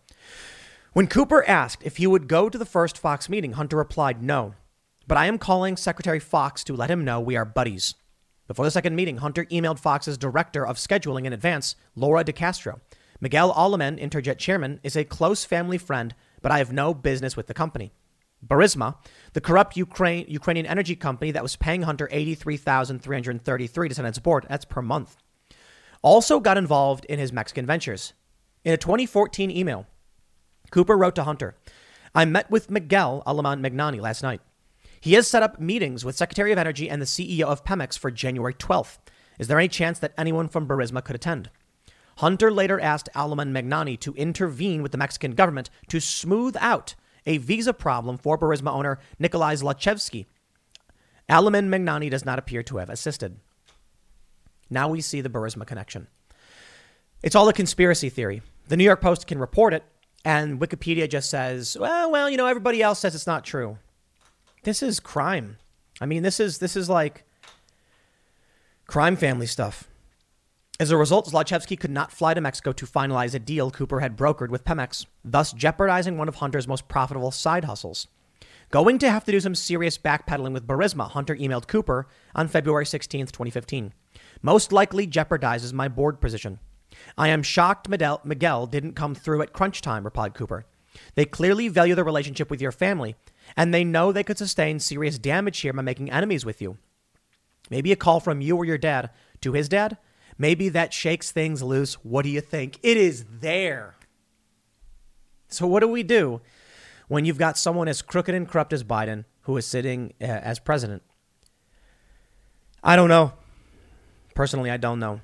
[0.93, 4.55] When Cooper asked if he would go to the first Foxx meeting, Hunter replied, no.
[5.07, 7.95] But I am calling Secretary Foxx to let him know we are buddies.
[8.45, 12.81] Before the second meeting, Hunter emailed Foxx's director of scheduling in advance, Laura DeCastro.
[13.21, 17.47] Miguel Alemán, Interjet chairman, is a close family friend, but I have no business with
[17.47, 17.93] the company.
[18.45, 18.95] Burisma,
[19.31, 24.45] the corrupt Ukraine, Ukrainian energy company that was paying Hunter 83333 to send its board,
[24.49, 25.15] that's per month,
[26.01, 28.11] also got involved in his Mexican ventures.
[28.65, 29.87] In a 2014 email,
[30.71, 31.55] Cooper wrote to Hunter,
[32.15, 34.41] I met with Miguel Alemán Magnani last night.
[35.01, 38.09] He has set up meetings with Secretary of Energy and the CEO of Pemex for
[38.09, 38.97] January 12th.
[39.37, 41.49] Is there any chance that anyone from Burisma could attend?
[42.17, 46.95] Hunter later asked Alemán Magnani to intervene with the Mexican government to smooth out
[47.25, 50.25] a visa problem for Burisma owner Nikolai Zlochevsky.
[51.29, 53.37] Alemán Magnani does not appear to have assisted.
[54.69, 56.07] Now we see the Burisma connection.
[57.23, 58.41] It's all a conspiracy theory.
[58.67, 59.83] The New York Post can report it,
[60.23, 63.77] and Wikipedia just says, well, well, you know, everybody else says it's not true.
[64.63, 65.57] This is crime.
[65.99, 67.23] I mean, this is this is like
[68.87, 69.87] crime family stuff.
[70.79, 74.17] As a result, Zlochevsky could not fly to Mexico to finalize a deal Cooper had
[74.17, 78.07] brokered with Pemex, thus jeopardizing one of Hunter's most profitable side hustles.
[78.71, 82.85] Going to have to do some serious backpedaling with Burisma, Hunter emailed Cooper on February
[82.85, 83.93] 16, 2015.
[84.41, 86.59] Most likely jeopardizes my board position.
[87.17, 90.65] I am shocked Miguel didn't come through at crunch time, replied Cooper.
[91.15, 93.15] They clearly value the relationship with your family,
[93.55, 96.77] and they know they could sustain serious damage here by making enemies with you.
[97.69, 99.09] Maybe a call from you or your dad
[99.41, 99.97] to his dad.
[100.37, 101.95] Maybe that shakes things loose.
[102.03, 102.79] What do you think?
[102.83, 103.95] It is there.
[105.47, 106.41] So, what do we do
[107.07, 110.59] when you've got someone as crooked and corrupt as Biden who is sitting uh, as
[110.59, 111.03] president?
[112.83, 113.33] I don't know.
[114.33, 115.21] Personally, I don't know.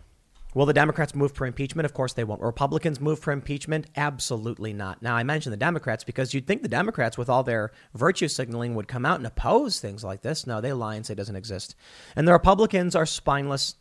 [0.53, 1.86] Will the Democrats move for impeachment?
[1.86, 2.41] Of course they won't.
[2.41, 3.88] Republicans move for impeachment?
[3.95, 5.02] Absolutely not.
[5.02, 8.74] Now, I mentioned the Democrats because you'd think the Democrats, with all their virtue signaling,
[8.74, 10.48] would come out and oppose things like this.
[10.48, 11.76] No, they lie and say it doesn't exist.
[12.15, 13.76] And the Republicans are spineless.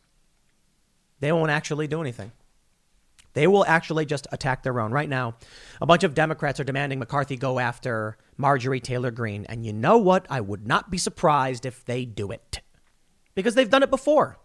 [1.21, 2.33] They won't actually do anything.
[3.33, 4.93] They will actually just attack their own.
[4.93, 5.37] Right now,
[5.81, 9.47] a bunch of Democrats are demanding McCarthy go after Marjorie Taylor Greene.
[9.47, 10.27] And you know what?
[10.29, 12.61] I would not be surprised if they do it
[13.35, 14.39] because they've done it before.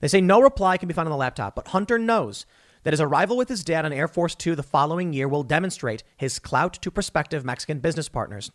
[0.00, 2.46] They say no reply can be found on the laptop, but Hunter knows
[2.82, 6.04] that his arrival with his dad on Air Force Two the following year will demonstrate
[6.16, 8.50] his clout to prospective Mexican business partners.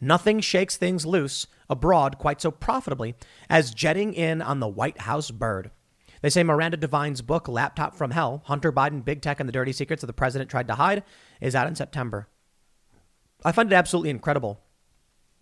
[0.00, 3.14] Nothing shakes things loose abroad quite so profitably
[3.48, 5.70] as jetting in on the White House bird.
[6.22, 9.72] They say Miranda Devine's book, Laptop from Hell Hunter Biden, Big Tech, and the Dirty
[9.72, 11.02] Secrets of the President Tried to Hide,
[11.40, 12.28] is out in September.
[13.44, 14.60] I find it absolutely incredible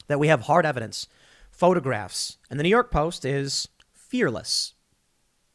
[0.08, 1.06] that we have hard evidence,
[1.50, 4.74] photographs, and the New York Post is fearless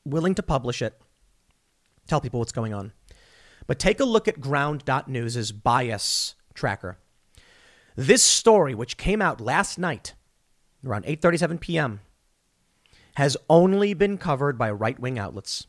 [0.09, 0.99] willing to publish it,
[2.07, 2.93] tell people what's going on.
[3.67, 6.97] But take a look at ground.news's bias tracker.
[7.95, 10.13] This story, which came out last night
[10.85, 12.01] around 8:37 p.m.,
[13.15, 15.65] has only been covered by right-wing outlets.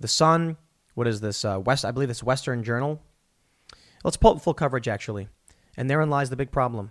[0.00, 0.56] The Sun,
[0.94, 1.44] what is this?
[1.44, 3.00] Uh, West, I believe it's Western Journal.
[4.04, 5.28] Let's pull up full coverage actually,
[5.76, 6.90] and therein lies the big problem.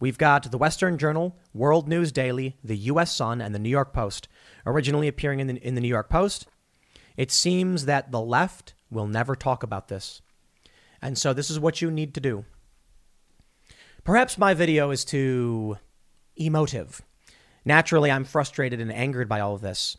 [0.00, 3.14] We've got the Western Journal, World News Daily, the U.S.
[3.14, 4.28] Sun, and the New York Post
[4.66, 6.46] originally appearing in the, in the New York Post.
[7.16, 10.20] It seems that the left will never talk about this.
[11.00, 12.44] And so this is what you need to do.
[14.04, 15.78] Perhaps my video is too
[16.36, 17.02] emotive.
[17.64, 19.96] Naturally, I'm frustrated and angered by all of this.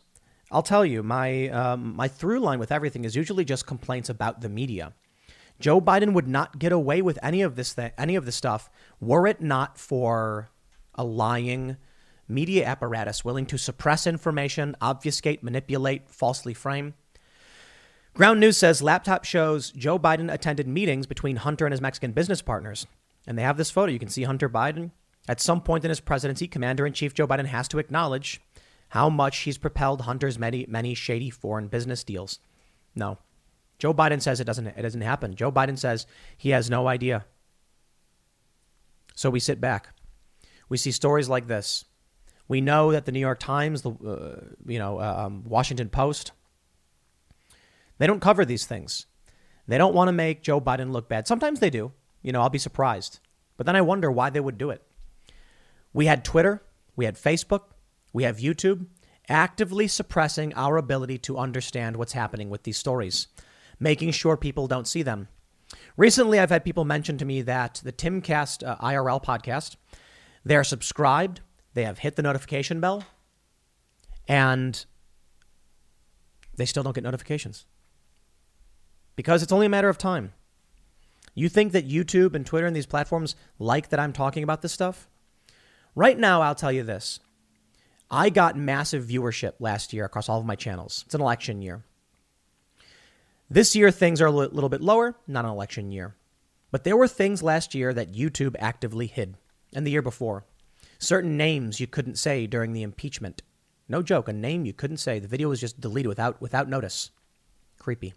[0.50, 4.40] I'll tell you, my, um, my through line with everything is usually just complaints about
[4.40, 4.92] the media.
[5.58, 8.70] Joe Biden would not get away with any of this th- any of this stuff
[9.00, 10.50] were it not for
[10.94, 11.76] a lying
[12.28, 16.94] media apparatus willing to suppress information, obfuscate, manipulate, falsely frame.
[18.14, 22.40] Ground News says laptop shows Joe Biden attended meetings between Hunter and his Mexican business
[22.42, 22.86] partners.
[23.26, 23.92] And they have this photo.
[23.92, 24.92] You can see Hunter Biden.
[25.28, 28.40] At some point in his presidency, Commander in Chief Joe Biden has to acknowledge
[28.90, 32.38] how much he's propelled Hunter's many, many shady foreign business deals.
[32.94, 33.18] No,
[33.78, 35.34] Joe Biden says it doesn't it doesn't happen.
[35.34, 36.06] Joe Biden says
[36.36, 37.26] he has no idea.
[39.16, 39.88] So we sit back.
[40.68, 41.84] We see stories like this.
[42.46, 46.30] We know that the New York Times, the uh, you know uh, um, Washington Post,
[47.98, 49.06] they don't cover these things.
[49.66, 51.26] They don't want to make Joe Biden look bad.
[51.26, 51.90] Sometimes they do.
[52.22, 53.18] You know, I'll be surprised.
[53.56, 54.82] But then I wonder why they would do it.
[55.92, 56.62] We had Twitter,
[56.94, 57.62] we had Facebook,
[58.12, 58.86] we have YouTube
[59.28, 63.26] actively suppressing our ability to understand what's happening with these stories.
[63.78, 65.28] making sure people don't see them.
[65.96, 69.76] Recently, I've had people mention to me that the Timcast uh, IRL podcast,
[70.44, 71.40] they're subscribed,
[71.74, 73.04] they have hit the notification bell,
[74.28, 74.84] and
[76.56, 77.64] they still don't get notifications.
[79.14, 80.34] Because it's only a matter of time.
[81.34, 84.72] You think that YouTube and Twitter and these platforms like that I'm talking about this
[84.72, 85.08] stuff?
[85.94, 87.20] Right now, I'll tell you this.
[88.10, 91.04] I got massive viewership last year across all of my channels.
[91.06, 91.84] It's an election year.
[93.48, 96.16] This year, things are a little bit lower, not an election year.
[96.70, 99.36] But there were things last year that YouTube actively hid,
[99.72, 100.44] and the year before.
[100.98, 103.42] Certain names you couldn't say during the impeachment.
[103.88, 105.20] No joke, a name you couldn't say.
[105.20, 107.10] The video was just deleted without, without notice.
[107.78, 108.14] Creepy.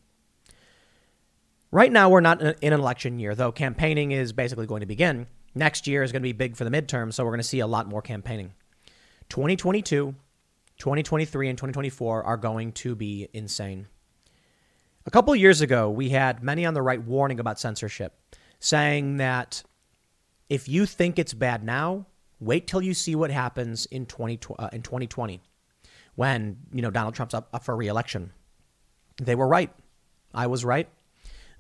[1.72, 5.28] Right now, we're not in an election year, though campaigning is basically going to begin.
[5.54, 7.60] Next year is going to be big for the midterm, so we're going to see
[7.60, 8.54] a lot more campaigning.
[9.30, 10.16] 2022,
[10.80, 13.88] 2023, and 2024 are going to be insane.
[15.06, 18.14] A couple years ago, we had many on the right warning about censorship,
[18.60, 19.64] saying that
[20.50, 22.06] if you think it's bad now,
[22.40, 25.42] wait till you see what happens in 20, uh, in 2020
[26.16, 28.32] when, you know, Donald Trump's up, up for reelection.
[29.22, 29.72] They were right.
[30.34, 30.90] I was right.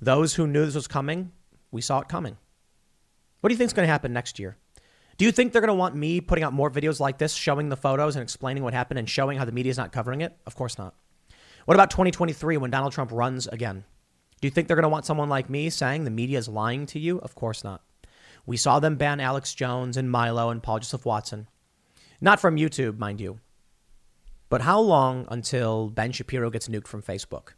[0.01, 1.31] Those who knew this was coming,
[1.71, 2.37] we saw it coming.
[3.39, 4.57] What do you think is going to happen next year?
[5.17, 7.69] Do you think they're going to want me putting out more videos like this, showing
[7.69, 10.35] the photos and explaining what happened and showing how the media is not covering it?
[10.45, 10.93] Of course not.
[11.69, 13.83] What about 2023 when Donald Trump runs again?
[14.41, 16.87] Do you think they're going to want someone like me saying the media is lying
[16.87, 17.19] to you?
[17.19, 17.83] Of course not.
[18.47, 21.47] We saw them ban Alex Jones and Milo and Paul Joseph Watson.
[22.19, 23.39] Not from YouTube, mind you.
[24.49, 27.49] But how long until Ben Shapiro gets nuked from Facebook?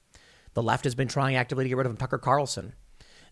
[0.55, 1.97] The left has been trying actively to get rid of him.
[1.97, 2.73] Tucker Carlson.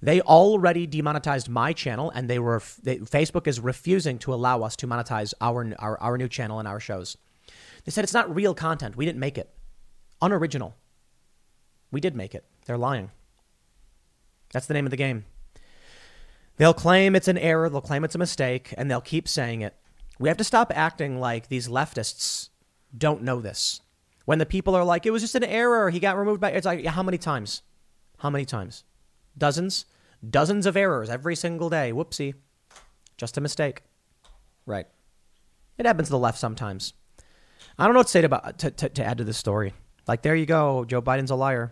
[0.02, 4.78] They already demonetized my channel, and they were they, Facebook is refusing to allow us
[4.78, 7.18] to monetize our, our our new channel and our shows.
[7.84, 8.96] They said it's not real content.
[8.96, 9.54] We didn't make it.
[10.22, 10.76] Unoriginal.
[11.92, 12.46] We did make it.
[12.66, 13.12] They're lying.
[14.52, 15.26] That's the name of the game.
[16.58, 19.76] They'll claim it's an error, they'll claim it's a mistake, and they'll keep saying it.
[20.20, 22.50] We have to stop acting like these leftists
[22.96, 23.82] don't know this.
[24.26, 26.66] When the people are like, it was just an error, he got removed by, it's
[26.66, 27.62] like, how many times?
[28.18, 28.84] How many times?
[29.38, 29.86] Dozens?
[30.28, 31.92] Dozens of errors every single day.
[31.94, 32.34] Whoopsie.
[33.18, 33.84] Just a mistake.
[34.66, 34.88] Right.
[35.78, 36.94] It happens to the left sometimes.
[37.78, 39.74] I don't know what to say to, to, to add to this story.
[40.10, 40.86] Like, there you go.
[40.86, 41.72] Joe Biden's a liar.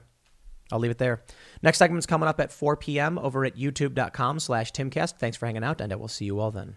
[0.72, 1.24] I'll leave it there.
[1.64, 3.18] Next segment's coming up at 4 p.m.
[3.18, 5.18] over at youtube.com slash timcast.
[5.18, 6.76] Thanks for hanging out, and I will see you all then.